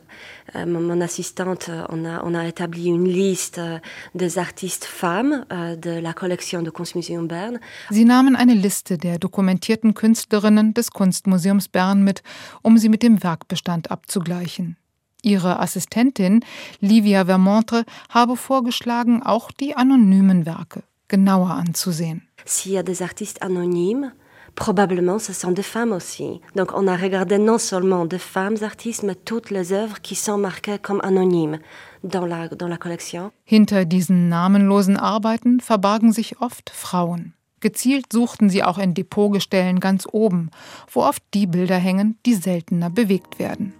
euh, 0.54 0.64
mon 0.64 1.00
assistante, 1.00 1.68
on 1.88 2.04
a, 2.04 2.22
on 2.24 2.34
a 2.34 2.46
établi 2.46 2.86
une 2.86 3.08
liste 3.08 3.58
euh, 3.58 3.80
des 4.14 4.38
artistes 4.38 4.84
femmes 4.84 5.44
euh, 5.52 5.76
de 5.76 5.90
la 5.90 6.12
collection 6.12 6.62
de 6.62 6.70
Kunstmuseum 6.70 7.26
Bern. 7.26 7.58
Sie 7.90 8.04
nahmen 8.04 8.36
eine 8.36 8.54
Liste 8.54 8.98
der 8.98 9.18
dokumentierten 9.18 9.94
Künstlerinnen 9.94 10.74
des 10.74 10.92
Kunstmuseums 10.92 11.68
Bern 11.68 12.04
mit, 12.04 12.22
um 12.62 12.78
sie 12.78 12.88
mit 12.88 13.02
dem 13.02 13.22
Werkbestand 13.22 13.90
abzugleichen. 13.90 14.76
Ihre 15.22 15.60
Assistentin 15.60 16.40
Livia 16.80 17.24
Vermontre 17.24 17.84
habe 18.08 18.36
vorgeschlagen, 18.36 19.22
auch 19.22 19.50
die 19.52 19.76
anonymen 19.76 20.46
Werke 20.46 20.82
genauer 21.10 21.50
anzusehen. 21.50 22.22
S'il 22.46 22.72
y 22.72 22.78
a 22.78 22.82
des 22.82 23.02
artistes 23.02 23.42
anonymes, 23.42 24.12
probablement 24.54 25.18
ce 25.18 25.32
sont 25.32 25.52
des 25.52 25.66
femmes 25.66 25.92
aussi. 25.92 26.40
Donc 26.54 26.72
on 26.72 26.86
a 26.86 26.96
regardé 26.96 27.38
non 27.38 27.58
seulement 27.58 28.06
des 28.06 28.18
femmes 28.18 28.62
artistes, 28.62 29.02
mais 29.02 29.16
toutes 29.16 29.50
les 29.50 29.72
œuvres 29.72 30.00
qui 30.00 30.14
sont 30.14 30.38
marquées 30.38 30.78
comme 30.78 31.00
anonymes 31.02 31.58
dans 32.02 32.26
la, 32.26 32.48
dans 32.48 32.68
la 32.68 32.78
collection. 32.78 33.32
Hinter 33.44 33.84
diesen 33.84 34.28
namenlosen 34.28 34.96
Arbeiten 34.96 35.60
verbargen 35.60 36.12
sich 36.12 36.40
oft 36.40 36.70
Frauen. 36.70 37.34
Gezielt 37.60 38.06
suchten 38.10 38.48
sie 38.48 38.64
auch 38.64 38.78
in 38.78 38.94
Depotgestellen 38.94 39.80
ganz 39.80 40.06
oben, 40.10 40.50
wo 40.90 41.02
oft 41.02 41.22
die 41.34 41.46
Bilder 41.46 41.76
hängen, 41.76 42.16
die 42.24 42.34
seltener 42.34 42.88
bewegt 42.88 43.38
werden. 43.38 43.74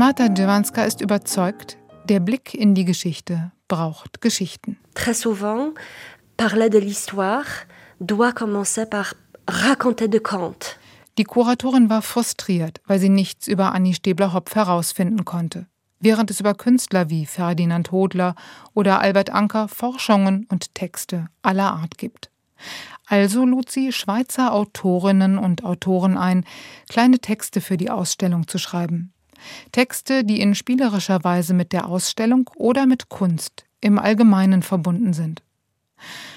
Marta 0.00 0.30
Dziewanska 0.30 0.84
ist 0.84 1.02
überzeugt, 1.02 1.76
der 2.08 2.20
Blick 2.20 2.54
in 2.54 2.74
die 2.74 2.86
Geschichte 2.86 3.52
braucht 3.68 4.22
Geschichten. 4.22 4.78
Très 4.94 5.12
souvent, 5.12 5.74
parler 6.38 6.70
de 6.70 6.80
l'histoire 6.80 7.44
doit 7.98 8.32
commencer 8.32 8.86
par 8.86 9.14
raconter 9.46 10.08
de 10.08 10.18
contes. 10.18 10.78
Die 11.18 11.24
Kuratorin 11.24 11.90
war 11.90 12.00
frustriert, 12.00 12.80
weil 12.86 12.98
sie 12.98 13.10
nichts 13.10 13.46
über 13.46 13.74
Annie 13.74 13.92
Stäbler-Hopf 13.92 14.54
herausfinden 14.54 15.26
konnte. 15.26 15.66
Während 15.98 16.30
es 16.30 16.40
über 16.40 16.54
Künstler 16.54 17.10
wie 17.10 17.26
Ferdinand 17.26 17.92
Hodler 17.92 18.36
oder 18.72 19.02
Albert 19.02 19.28
Anker 19.28 19.68
Forschungen 19.68 20.46
und 20.48 20.74
Texte 20.74 21.26
aller 21.42 21.74
Art 21.74 21.98
gibt. 21.98 22.30
Also 23.04 23.44
lud 23.44 23.70
sie 23.70 23.92
Schweizer 23.92 24.54
Autorinnen 24.54 25.36
und 25.36 25.62
Autoren 25.62 26.16
ein, 26.16 26.46
kleine 26.88 27.18
Texte 27.18 27.60
für 27.60 27.76
die 27.76 27.90
Ausstellung 27.90 28.48
zu 28.48 28.56
schreiben. 28.56 29.12
Texte, 29.72 30.24
die 30.24 30.40
in 30.40 30.54
spielerischer 30.54 31.22
Weise 31.24 31.54
mit 31.54 31.72
der 31.72 31.86
Ausstellung 31.86 32.50
oder 32.56 32.86
mit 32.86 33.08
Kunst 33.08 33.64
im 33.80 33.98
Allgemeinen 33.98 34.62
verbunden 34.62 35.12
sind. 35.12 35.42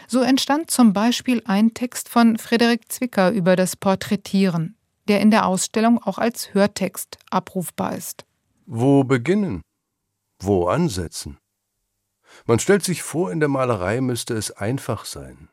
So 0.08 0.22
entstand 0.22 0.70
zum 0.70 0.94
Beispiel 0.94 1.42
ein 1.46 1.74
Text 1.74 2.10
von 2.10 2.38
Frederik 2.38 2.92
Zwicker 2.92 3.32
über 3.32 3.56
das 3.56 3.76
Porträtieren, 3.76 4.76
der 5.08 5.22
in 5.22 5.32
der 5.32 5.46
Ausstellung 5.46 6.02
auch 6.02 6.18
als 6.18 6.54
Hörtext 6.54 7.18
abrufbar 7.30 7.96
ist. 7.96 8.26
Wo 8.66 9.04
beginnen? 9.04 9.62
Wo 10.40 10.68
ansetzen? 10.68 11.38
Man 12.46 12.60
stellt 12.60 12.84
sich 12.84 13.04
vor, 13.04 13.32
in 13.32 13.40
der 13.40 13.50
Malerei 13.50 14.02
müsste 14.02 14.34
es 14.34 14.52
einfach 14.52 15.06
sein. 15.06 15.50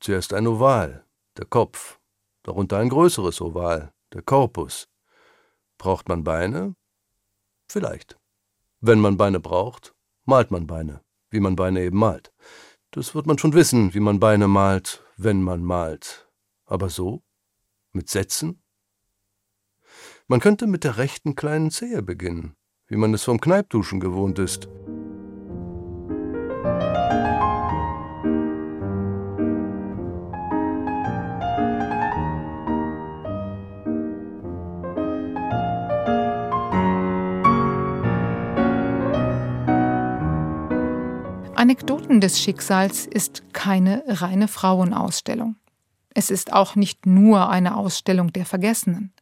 Zuerst 0.00 0.32
ein 0.32 0.46
Oval, 0.46 1.04
der 1.36 1.46
Kopf, 1.46 1.98
darunter 2.42 2.78
ein 2.78 2.88
größeres 2.88 3.40
Oval, 3.40 3.92
der 4.12 4.22
Korpus. 4.22 4.88
Braucht 5.78 6.08
man 6.08 6.24
Beine? 6.24 6.74
Vielleicht. 7.74 8.16
Wenn 8.80 9.00
man 9.00 9.16
Beine 9.16 9.40
braucht, 9.40 9.96
malt 10.26 10.52
man 10.52 10.68
Beine, 10.68 11.00
wie 11.30 11.40
man 11.40 11.56
Beine 11.56 11.82
eben 11.82 11.98
malt. 11.98 12.32
Das 12.92 13.16
wird 13.16 13.26
man 13.26 13.36
schon 13.36 13.52
wissen, 13.52 13.94
wie 13.94 13.98
man 13.98 14.20
Beine 14.20 14.46
malt, 14.46 15.02
wenn 15.16 15.42
man 15.42 15.64
malt. 15.64 16.30
Aber 16.66 16.88
so? 16.88 17.24
Mit 17.90 18.08
Sätzen? 18.08 18.62
Man 20.28 20.38
könnte 20.38 20.68
mit 20.68 20.84
der 20.84 20.98
rechten 20.98 21.34
kleinen 21.34 21.72
Zehe 21.72 22.00
beginnen, 22.00 22.54
wie 22.86 22.96
man 22.96 23.12
es 23.12 23.24
vom 23.24 23.40
Kneipduschen 23.40 23.98
gewohnt 23.98 24.38
ist. 24.38 24.68
Anekdoten 41.64 42.20
des 42.20 42.42
Schicksals 42.42 43.06
ist 43.06 43.42
keine 43.54 44.04
reine 44.06 44.48
Frauenausstellung. 44.48 45.56
Es 46.10 46.28
ist 46.28 46.52
auch 46.52 46.76
nicht 46.76 47.06
nur 47.06 47.48
eine 47.48 47.78
Ausstellung 47.78 48.34
der 48.34 48.44
Vergessenen. 48.44 49.14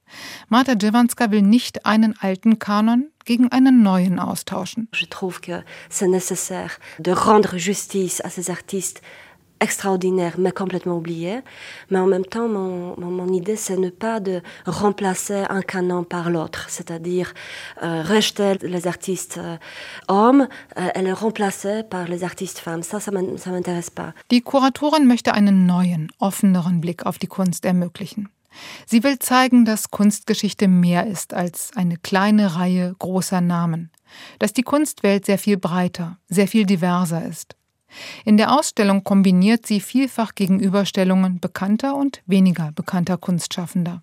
Marta 0.49 0.75
Djewanska 0.75 1.31
will 1.31 1.43
nicht 1.43 1.87
einen 1.87 2.19
alten 2.19 2.59
Kanon 2.59 3.13
gegen 3.25 3.53
einen 3.53 3.85
neuen 3.85 4.19
austauschen. 4.19 4.89
Je 4.93 5.07
trouve 5.07 5.41
que 5.41 5.63
c'est 5.89 6.09
nécessaire 6.09 6.81
de 6.99 7.13
rendre 7.13 7.59
justice 7.59 8.21
à 8.25 8.29
ces 8.29 8.51
artistes 8.51 9.03
extraordinaire, 9.63 10.35
mais 10.39 10.53
complètement 10.53 10.97
oublié. 10.97 11.41
Mais 11.91 11.99
en 11.99 12.07
même 12.07 12.25
temps, 12.25 12.49
mon, 12.49 12.99
mon, 13.01 13.11
mon 13.11 13.33
idée, 13.33 13.57
c'est 13.57 13.79
ne 13.79 13.91
pas 13.91 14.21
de 14.21 14.43
remplacer 14.67 15.45
un 15.49 15.63
canon 15.63 16.05
par 16.05 16.31
l'autre, 16.31 16.67
c'est-à-dire 16.69 17.33
euh, 17.83 18.03
rejeter 18.03 18.59
les 18.63 18.87
artistes 18.87 19.39
euh, 19.39 19.57
hommes 20.09 20.49
euh, 20.79 20.89
et 20.95 21.03
les 21.03 21.13
remplacer 21.13 21.83
par 21.85 22.09
les 22.09 22.25
artistes 22.25 22.59
femmes. 22.59 22.83
Ça, 22.83 22.99
ça 23.01 23.11
m'intéresse 23.11 23.91
pas. 23.91 24.13
Die 24.31 24.43
Kuratorin 24.43 25.07
möchte 25.07 25.33
einen 25.33 25.67
neuen, 25.67 26.09
offeneren 26.19 26.81
Blick 26.81 27.07
auf 27.07 27.19
die 27.19 27.29
Kunst 27.29 27.65
ermöglichen. 27.65 28.29
Sie 28.87 29.03
will 29.03 29.19
zeigen, 29.19 29.65
dass 29.65 29.91
Kunstgeschichte 29.91 30.69
mehr 30.69 31.07
ist 31.07 31.33
als 31.33 31.71
eine 31.75 31.97
kleine 31.97 32.57
Reihe 32.57 32.95
großer 32.99 33.41
Namen, 33.41 33.91
dass 34.39 34.53
die 34.53 34.63
Kunstwelt 34.63 35.25
sehr 35.25 35.39
viel 35.39 35.57
breiter, 35.57 36.19
sehr 36.29 36.49
viel 36.49 36.67
diverser 36.67 37.25
ist. 37.25 37.57
In 38.25 38.37
der 38.37 38.53
Ausstellung 38.53 39.05
kombiniert 39.05 39.67
sie 39.67 39.81
vielfach 39.81 40.35
Gegenüberstellungen 40.35 41.41
bekannter 41.41 41.95
und 41.97 42.23
weniger 42.27 42.73
bekannter 42.73 43.17
Kunstschaffender. 43.17 44.03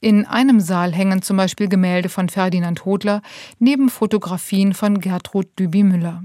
In 0.00 0.26
einem 0.26 0.60
Saal 0.60 0.92
hängen 0.92 1.22
zum 1.22 1.36
Beispiel 1.36 1.68
Gemälde 1.68 2.08
von 2.08 2.28
Ferdinand 2.28 2.84
Hodler 2.84 3.22
neben 3.58 3.88
Fotografien 3.88 4.74
von 4.74 5.00
Gertrud 5.00 5.46
Düby-Müller. 5.58 6.24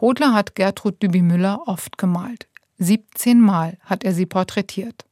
Hodler 0.00 0.32
hat 0.32 0.54
Gertrud 0.54 1.02
Düby-Müller 1.02 1.66
oft 1.66 1.98
gemalt. 1.98 2.46
17 2.78 3.40
Mal 3.40 3.78
hat 3.80 4.04
er 4.04 4.14
sie 4.14 4.26
porträtiert. 4.26 5.04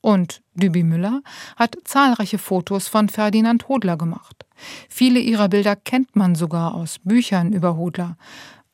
Und 0.00 0.40
Düby-Müller 0.54 1.20
hat 1.56 1.76
zahlreiche 1.84 2.38
Fotos 2.38 2.88
von 2.88 3.10
Ferdinand 3.10 3.68
Hodler 3.68 3.96
gemacht. 3.96 4.46
Viele 4.88 5.20
ihrer 5.20 5.48
Bilder 5.48 5.76
kennt 5.76 6.16
man 6.16 6.34
sogar 6.34 6.74
aus 6.74 6.98
Büchern 7.04 7.52
über 7.52 7.76
Hodler, 7.76 8.16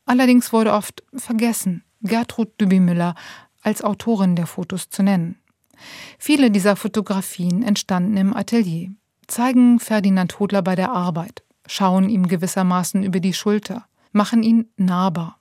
Allerdings 0.07 0.53
wurde 0.53 0.73
oft 0.73 1.03
vergessen, 1.15 1.85
Gertrud 2.03 2.61
Dübimüller 2.61 3.15
als 3.63 3.83
Autorin 3.83 4.37
der 4.37 4.47
Fotos 4.47 4.91
zu 4.91 5.03
nennen. 5.03 5.39
Viele 6.19 6.51
dieser 6.51 6.77
Fotografien 6.77 7.63
entstanden 7.63 8.17
im 8.17 8.37
Atelier, 8.37 8.91
zeigen 9.27 9.81
Ferdinand 9.81 10.39
Hodler 10.39 10.63
bei 10.63 10.75
der 10.77 10.93
Arbeit, 10.93 11.43
schauen 11.67 12.09
ihm 12.09 12.29
gewissermaßen 12.29 13.03
über 13.03 13.21
die 13.21 13.33
Schulter, 13.33 13.87
machen 14.13 14.43
ihn 14.43 14.69
nahbar. 14.77 15.41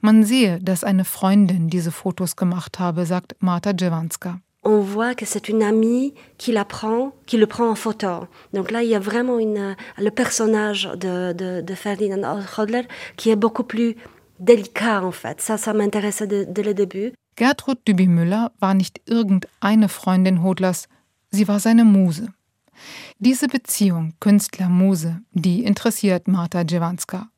Man 0.00 0.24
sehe, 0.24 0.58
dass 0.60 0.84
eine 0.84 1.04
Freundin 1.04 1.68
diese 1.68 1.92
Fotos 1.92 2.36
gemacht 2.36 2.78
habe, 2.78 3.06
sagt 3.06 3.36
Marta 3.40 3.72
Djewanska. 3.72 4.40
On 4.62 4.80
voit 4.80 5.14
que 5.14 5.24
c'est 5.24 5.48
une 5.48 5.62
amie 5.62 6.14
qui 6.36 6.52
la 6.52 6.64
prend, 6.64 7.12
qui 7.26 7.38
le 7.38 7.46
prend 7.46 7.68
en 7.70 7.74
photo. 7.74 8.26
Donc 8.52 8.70
là, 8.70 8.82
il 8.82 8.90
y 8.90 8.94
a 8.94 8.98
vraiment 8.98 9.38
une, 9.38 9.76
le 9.98 10.10
personnage 10.10 10.90
de, 10.96 11.32
de, 11.32 11.60
de 11.62 11.74
Ferdinand 11.74 12.40
Hodler 12.56 12.86
qui 13.16 13.30
est 13.30 13.36
beaucoup 13.36 13.64
plus 13.64 13.96
délicat 14.38 15.02
en 15.02 15.12
fait. 15.12 15.40
Ça, 15.40 15.56
ça 15.56 15.72
m'intéressait 15.72 16.26
dès, 16.26 16.62
le 16.62 16.74
début. 16.74 17.12
Gertrud 17.38 17.78
Düby-Müller 17.86 18.48
war 18.60 18.74
nicht 18.74 19.00
irgendeine 19.06 19.88
Freundin 19.88 20.42
Hodlers, 20.42 20.88
sie 21.30 21.48
war 21.48 21.60
seine 21.60 21.84
Muse. 21.84 22.28
Diese 23.18 23.46
Beziehung 23.48 24.14
Künstler-Muse, 24.20 25.20
die 25.32 25.64
interessiert 25.64 26.28
Marta 26.28 26.64
Djewanska. 26.64 27.28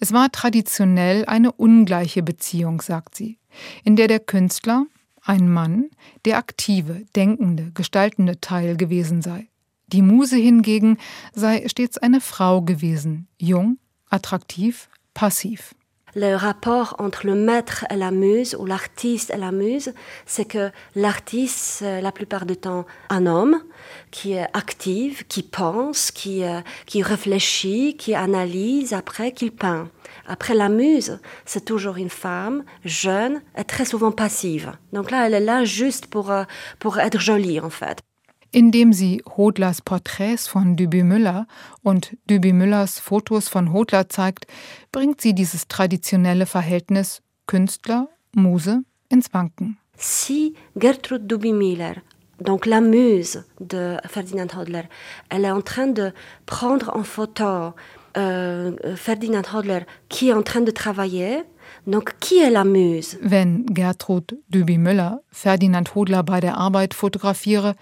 Es 0.00 0.12
war 0.12 0.30
traditionell 0.30 1.24
eine 1.26 1.52
ungleiche 1.52 2.22
Beziehung, 2.22 2.80
sagt 2.80 3.16
sie, 3.16 3.38
in 3.84 3.96
der 3.96 4.06
der 4.06 4.20
Künstler, 4.20 4.86
ein 5.28 5.52
Mann, 5.52 5.90
der 6.24 6.38
aktive, 6.38 7.04
denkende, 7.14 7.70
gestaltende 7.72 8.40
Teil 8.40 8.76
gewesen 8.76 9.22
sei. 9.22 9.48
Die 9.88 10.02
Muse 10.02 10.36
hingegen 10.36 10.98
sei 11.34 11.68
stets 11.68 11.98
eine 11.98 12.20
Frau 12.20 12.62
gewesen, 12.62 13.28
jung, 13.38 13.78
attraktiv, 14.10 14.88
passiv. 15.14 15.74
Le 16.14 16.34
rapport 16.34 16.96
entre 16.98 17.26
le 17.26 17.34
maître 17.34 17.84
et 17.90 17.96
la 17.96 18.10
muse 18.10 18.56
ou 18.58 18.66
l'artiste 18.66 19.30
et 19.30 19.36
la 19.36 19.52
muse, 19.52 19.92
c'est 20.26 20.46
que 20.46 20.70
l'artiste, 20.94 21.56
c'est 21.56 22.00
la 22.00 22.12
plupart 22.12 22.46
du 22.46 22.56
temps 22.56 22.86
un 23.10 23.26
homme 23.26 23.62
qui 24.10 24.32
est 24.32 24.48
actif, 24.54 25.26
qui 25.28 25.42
pense, 25.42 26.10
qui, 26.10 26.44
euh, 26.44 26.60
qui 26.86 27.02
réfléchit, 27.02 27.96
qui 27.96 28.14
analyse 28.14 28.94
après, 28.94 29.32
qu'il 29.32 29.52
peint. 29.52 29.88
Après, 30.26 30.54
la 30.54 30.68
muse, 30.68 31.20
c'est 31.44 31.64
toujours 31.64 31.96
une 31.96 32.10
femme 32.10 32.64
jeune 32.84 33.42
et 33.56 33.64
très 33.64 33.84
souvent 33.84 34.12
passive. 34.12 34.72
Donc 34.92 35.10
là, 35.10 35.26
elle 35.26 35.34
est 35.34 35.40
là 35.40 35.64
juste 35.64 36.06
pour, 36.06 36.30
euh, 36.30 36.44
pour 36.78 36.98
être 36.98 37.20
jolie, 37.20 37.60
en 37.60 37.70
fait. 37.70 37.98
Indem 38.50 38.92
sie 38.92 39.22
Hodlers 39.36 39.82
Porträts 39.82 40.48
von 40.48 40.76
Düby 40.76 41.02
Müller 41.02 41.46
und 41.82 42.16
Düby 42.30 42.52
Müllers 42.52 42.98
Fotos 42.98 43.48
von 43.48 43.72
Hodler 43.72 44.08
zeigt, 44.08 44.46
bringt 44.90 45.20
sie 45.20 45.34
dieses 45.34 45.68
traditionelle 45.68 46.46
Verhältnis 46.46 47.20
Künstler, 47.46 48.08
Muse 48.34 48.84
ins 49.10 49.32
Wanken. 49.34 49.78
Si 49.96 50.54
Gertrude 50.76 51.26
Düby 51.26 51.52
Müller 51.52 52.02
donc 52.40 52.66
la 52.66 52.80
muse 52.80 53.44
de 53.60 53.96
Ferdinand 54.06 54.46
Hodler, 54.56 54.84
elle 55.28 55.44
est 55.44 55.50
en 55.50 55.60
train 55.60 55.88
de 55.88 56.12
prendre 56.46 56.94
en 56.94 57.02
photo 57.02 57.74
euh, 58.16 58.72
Ferdinand 58.96 59.42
Hodler 59.52 59.80
qui 60.08 60.28
est 60.28 60.32
en 60.32 60.42
train 60.42 60.60
de 60.60 60.70
travailler. 60.70 61.42
Donc, 61.86 62.14
qui 62.20 62.38
est 62.38 62.50
la 62.50 62.64
muse? 62.64 63.18
Wenn 63.22 63.66
Gertrud 63.74 64.38
Düby-Müller 64.48 65.18
Ferdinand 65.30 65.84
Hodler 65.94 66.22
bei 66.22 66.40
der 66.40 66.56
Arbeit 66.56 66.94
fotografiere, 66.94 67.74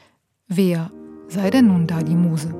wer 0.49 0.91
sei 1.29 1.51
denn 1.51 1.69
nun 1.69 1.87
da 1.87 2.03
die 2.03 2.15
Muse? 2.15 2.55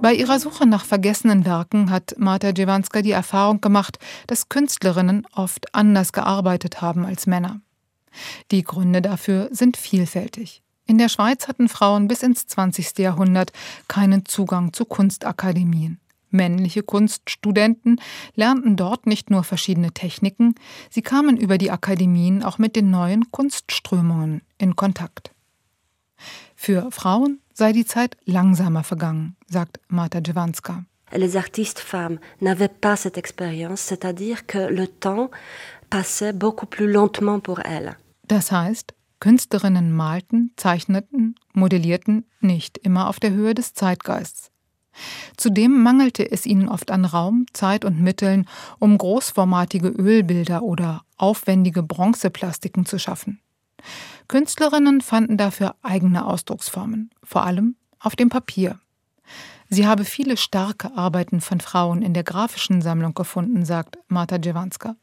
Bei 0.00 0.12
ihrer 0.12 0.38
Suche 0.38 0.66
nach 0.66 0.84
vergessenen 0.84 1.46
Werken 1.46 1.88
hat 1.88 2.14
Marta 2.18 2.52
Djewanska 2.52 3.00
die 3.00 3.12
Erfahrung 3.12 3.62
gemacht, 3.62 3.98
dass 4.26 4.50
Künstlerinnen 4.50 5.26
oft 5.34 5.74
anders 5.74 6.12
gearbeitet 6.12 6.82
haben 6.82 7.06
als 7.06 7.26
Männer. 7.26 7.62
Die 8.50 8.64
Gründe 8.64 9.00
dafür 9.00 9.48
sind 9.50 9.78
vielfältig. 9.78 10.62
In 10.84 10.98
der 10.98 11.08
Schweiz 11.08 11.48
hatten 11.48 11.70
Frauen 11.70 12.06
bis 12.08 12.22
ins 12.22 12.46
20. 12.46 12.98
Jahrhundert 12.98 13.52
keinen 13.88 14.26
Zugang 14.26 14.74
zu 14.74 14.84
Kunstakademien. 14.84 15.98
Männliche 16.34 16.82
Kunststudenten 16.82 18.00
lernten 18.34 18.76
dort 18.76 19.06
nicht 19.06 19.30
nur 19.30 19.44
verschiedene 19.44 19.92
Techniken, 19.92 20.56
sie 20.90 21.00
kamen 21.00 21.36
über 21.36 21.58
die 21.58 21.70
Akademien 21.70 22.42
auch 22.42 22.58
mit 22.58 22.74
den 22.74 22.90
neuen 22.90 23.30
Kunstströmungen 23.30 24.42
in 24.58 24.74
Kontakt. 24.74 25.30
Für 26.56 26.90
Frauen 26.90 27.40
sei 27.52 27.72
die 27.72 27.86
Zeit 27.86 28.16
langsamer 28.24 28.82
vergangen, 28.82 29.36
sagt 29.48 29.78
Marta 29.86 30.20
Djewanska. 30.20 30.84
Les 31.12 31.36
artistes 31.36 31.80
femmes 31.80 32.18
n'avaient 32.40 32.80
pas 32.80 32.96
cette 32.96 33.16
expérience, 33.16 33.86
c'est-à-dire 33.86 34.46
que 34.46 34.58
le 34.58 34.88
temps 34.88 35.30
passait 35.88 36.32
beaucoup 36.32 36.66
plus 36.66 36.90
lentement 36.90 37.38
pour 37.38 37.60
elles. 37.64 37.94
Das 38.26 38.50
heißt, 38.50 38.94
Künstlerinnen 39.20 39.92
malten, 39.92 40.52
zeichneten, 40.56 41.36
modellierten 41.52 42.24
nicht 42.40 42.78
immer 42.78 43.08
auf 43.08 43.20
der 43.20 43.30
Höhe 43.30 43.54
des 43.54 43.72
Zeitgeists. 43.74 44.50
Zudem 45.36 45.82
mangelte 45.82 46.30
es 46.30 46.46
ihnen 46.46 46.68
oft 46.68 46.90
an 46.90 47.04
Raum, 47.04 47.46
Zeit 47.52 47.84
und 47.84 48.00
Mitteln, 48.00 48.46
um 48.78 48.96
großformatige 48.96 49.88
Ölbilder 49.88 50.62
oder 50.62 51.02
aufwendige 51.16 51.82
Bronzeplastiken 51.82 52.86
zu 52.86 52.98
schaffen. 52.98 53.40
Künstlerinnen 54.28 55.00
fanden 55.00 55.36
dafür 55.36 55.74
eigene 55.82 56.24
Ausdrucksformen, 56.26 57.10
vor 57.22 57.44
allem 57.44 57.76
auf 57.98 58.16
dem 58.16 58.28
Papier. 58.28 58.78
Sie 59.68 59.86
habe 59.86 60.04
viele 60.04 60.36
starke 60.36 60.96
Arbeiten 60.96 61.40
von 61.40 61.60
Frauen 61.60 62.02
in 62.02 62.14
der 62.14 62.24
grafischen 62.24 62.82
Sammlung 62.82 63.14
gefunden, 63.14 63.64
sagt 63.64 63.98
Marta 64.08 64.38
Djewanska. 64.38 64.96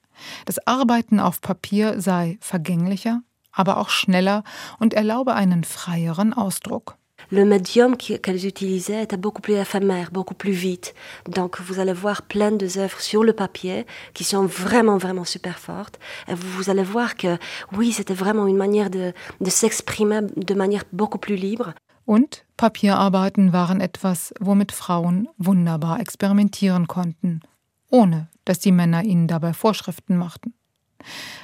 Das 0.45 0.65
Arbeiten 0.67 1.19
auf 1.19 1.41
Papier 1.41 1.99
sei 1.99 2.37
vergänglicher, 2.41 3.21
aber 3.51 3.77
auch 3.77 3.89
schneller 3.89 4.43
und 4.79 4.93
erlaube 4.93 5.33
einen 5.33 5.63
freieren 5.63 6.33
Ausdruck. 6.33 6.97
Le 7.31 7.45
médium 7.45 7.95
qu'elles 7.95 8.45
utilisaient 8.45 9.03
était 9.03 9.17
beaucoup 9.17 9.41
plus 9.41 9.53
éphémère, 9.53 10.11
beaucoup 10.11 10.33
plus 10.33 10.51
vite. 10.51 10.93
Donc 11.29 11.61
vous 11.61 11.79
allez 11.79 11.93
voir 11.93 12.23
plein 12.23 12.51
de 12.51 12.67
œuvres 12.77 12.99
sur 12.99 13.23
le 13.23 13.33
papier 13.33 13.85
qui 14.13 14.23
sont 14.25 14.45
vraiment, 14.45 14.97
vraiment 14.97 15.23
super 15.23 15.57
fortes. 15.57 15.97
Et 16.27 16.33
vous, 16.33 16.49
vous 16.49 16.69
allez 16.69 16.83
voir 16.83 17.15
que 17.15 17.37
oui, 17.71 17.93
c'était 17.93 18.13
vraiment 18.13 18.47
une 18.47 18.57
manière 18.57 18.89
de, 18.89 19.13
de 19.39 19.49
s'exprimer 19.49 20.21
de 20.35 20.53
manière 20.53 20.83
beaucoup 20.91 21.19
plus 21.19 21.35
libre. 21.35 21.73
Und 22.05 22.43
Papierarbeiten 22.57 23.53
waren 23.53 23.79
etwas, 23.79 24.33
womit 24.39 24.71
Frauen 24.71 25.29
wunderbar 25.37 25.99
experimentieren 25.99 26.87
konnten, 26.87 27.41
ohne 27.89 28.27
dass 28.43 28.59
die 28.59 28.71
Männer 28.71 29.03
ihnen 29.03 29.27
dabei 29.27 29.53
Vorschriften 29.53 30.17
machten. 30.17 30.53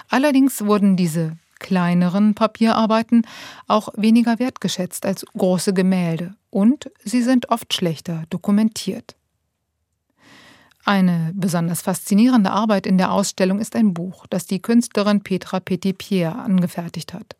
Allerdings 0.09 0.65
wurden 0.65 0.97
diese 0.97 1.37
kleineren 1.59 2.35
Papierarbeiten 2.35 3.25
auch 3.67 3.89
weniger 3.95 4.39
wertgeschätzt 4.39 5.05
als 5.05 5.25
große 5.37 5.73
Gemälde 5.73 6.35
und 6.49 6.89
sie 7.03 7.21
sind 7.21 7.49
oft 7.49 7.73
schlechter 7.73 8.23
dokumentiert. 8.29 9.15
Eine 10.85 11.33
besonders 11.35 11.81
faszinierende 11.81 12.51
Arbeit 12.51 12.87
in 12.87 12.97
der 12.97 13.11
Ausstellung 13.11 13.59
ist 13.59 13.75
ein 13.75 13.93
Buch, 13.93 14.25
das 14.27 14.45
die 14.45 14.61
Künstlerin 14.61 15.21
Petra 15.21 15.59
Petitpierre 15.59 16.37
angefertigt 16.37 17.13
hat. 17.13 17.35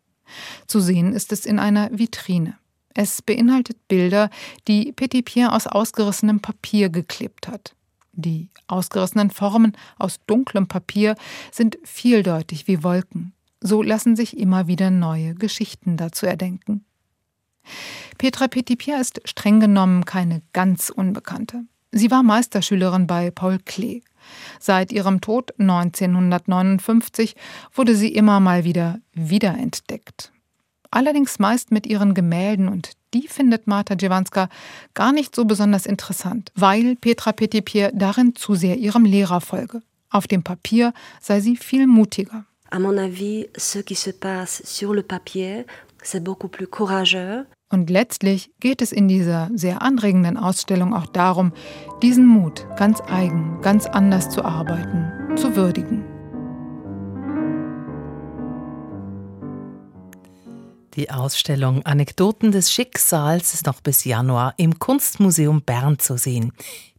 Zu 0.66 0.80
sehen 0.80 1.14
ist 1.14 1.32
es 1.32 1.46
in 1.46 1.58
einer 1.58 1.88
Vitrine. 1.90 2.58
Es 2.94 3.22
beinhaltet 3.22 3.88
Bilder, 3.88 4.28
die 4.66 4.92
Petitpierre 4.92 5.52
aus 5.54 5.66
ausgerissenem 5.66 6.40
Papier 6.40 6.90
geklebt 6.90 7.48
hat. 7.48 7.74
Die 8.12 8.50
ausgerissenen 8.66 9.30
Formen 9.30 9.76
aus 9.98 10.18
dunklem 10.26 10.66
Papier 10.66 11.14
sind 11.52 11.78
vieldeutig 11.84 12.66
wie 12.66 12.82
Wolken. 12.82 13.32
So 13.60 13.82
lassen 13.82 14.16
sich 14.16 14.38
immer 14.38 14.66
wieder 14.66 14.90
neue 14.90 15.34
Geschichten 15.34 15.96
dazu 15.96 16.26
erdenken. 16.26 16.84
Petra 18.16 18.48
Petitpierre 18.48 19.00
ist 19.00 19.20
streng 19.24 19.60
genommen 19.60 20.04
keine 20.04 20.42
ganz 20.52 20.90
Unbekannte. 20.90 21.64
Sie 21.92 22.10
war 22.10 22.22
Meisterschülerin 22.22 23.06
bei 23.06 23.30
Paul 23.30 23.58
Klee. 23.64 24.02
Seit 24.60 24.92
ihrem 24.92 25.20
Tod 25.20 25.52
1959 25.58 27.34
wurde 27.74 27.96
sie 27.96 28.12
immer 28.12 28.40
mal 28.40 28.64
wieder 28.64 29.00
wiederentdeckt. 29.14 30.32
Allerdings 30.90 31.38
meist 31.38 31.70
mit 31.70 31.86
ihren 31.86 32.14
Gemälden 32.14 32.68
und 32.68 32.92
die 33.14 33.28
findet 33.28 33.66
Marta 33.66 33.96
Dziewanska 33.96 34.48
gar 34.94 35.12
nicht 35.12 35.34
so 35.34 35.44
besonders 35.44 35.86
interessant, 35.86 36.52
weil 36.54 36.96
Petra 36.96 37.32
Petitpierre 37.32 37.92
darin 37.94 38.34
zu 38.34 38.54
sehr 38.54 38.76
ihrem 38.76 39.04
Lehrer 39.04 39.40
folge. 39.40 39.82
Auf 40.10 40.26
dem 40.26 40.42
Papier 40.42 40.92
sei 41.20 41.40
sie 41.40 41.56
viel 41.56 41.86
mutiger. 41.86 42.44
À 42.70 42.78
mon 42.78 42.98
avis, 42.98 43.48
ce 43.56 43.78
qui 43.78 43.94
se 43.94 44.10
passe 44.10 44.62
sur 44.64 44.92
le 44.92 45.02
papier, 45.02 45.64
c'est 46.02 46.22
beaucoup 46.22 46.48
plus 46.48 46.66
courageux. 46.66 47.46
Und 47.70 47.90
letztlich 47.90 48.50
geht 48.60 48.82
es 48.82 48.92
in 48.92 49.08
dieser 49.08 49.50
sehr 49.54 49.82
anregenden 49.82 50.36
Ausstellung 50.36 50.94
auch 50.94 51.06
darum, 51.06 51.52
diesen 52.02 52.26
Mut 52.26 52.66
ganz 52.76 53.00
eigen, 53.08 53.60
ganz 53.62 53.86
anders 53.86 54.30
zu 54.30 54.44
arbeiten, 54.44 55.36
zu 55.36 55.54
würdigen. 55.54 56.17
Die 60.98 61.12
Ausstellung 61.12 61.86
Anekdoten 61.86 62.50
des 62.50 62.72
Schicksals 62.72 63.54
ist 63.54 63.66
noch 63.66 63.80
bis 63.80 64.02
Januar 64.02 64.54
im 64.56 64.80
Kunstmuseum 64.80 65.62
Bern 65.62 66.00
zu 66.00 66.16
sehen. 66.16 66.52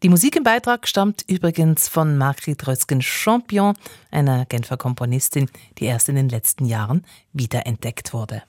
Die 0.04 0.08
Musik 0.08 0.38
im 0.38 0.44
Beitrag 0.44 0.88
stammt 0.88 1.26
übrigens 1.28 1.90
von 1.90 2.18
Margrit 2.18 2.66
Rösken-Champion, 2.66 3.74
einer 4.10 4.46
Genfer 4.46 4.78
Komponistin, 4.78 5.50
die 5.80 5.84
erst 5.84 6.08
in 6.08 6.16
den 6.16 6.30
letzten 6.30 6.64
Jahren 6.64 7.04
wiederentdeckt 7.34 8.14
wurde. 8.14 8.44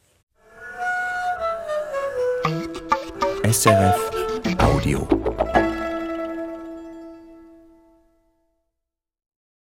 SRF 3.42 4.12
Audio. 4.58 5.08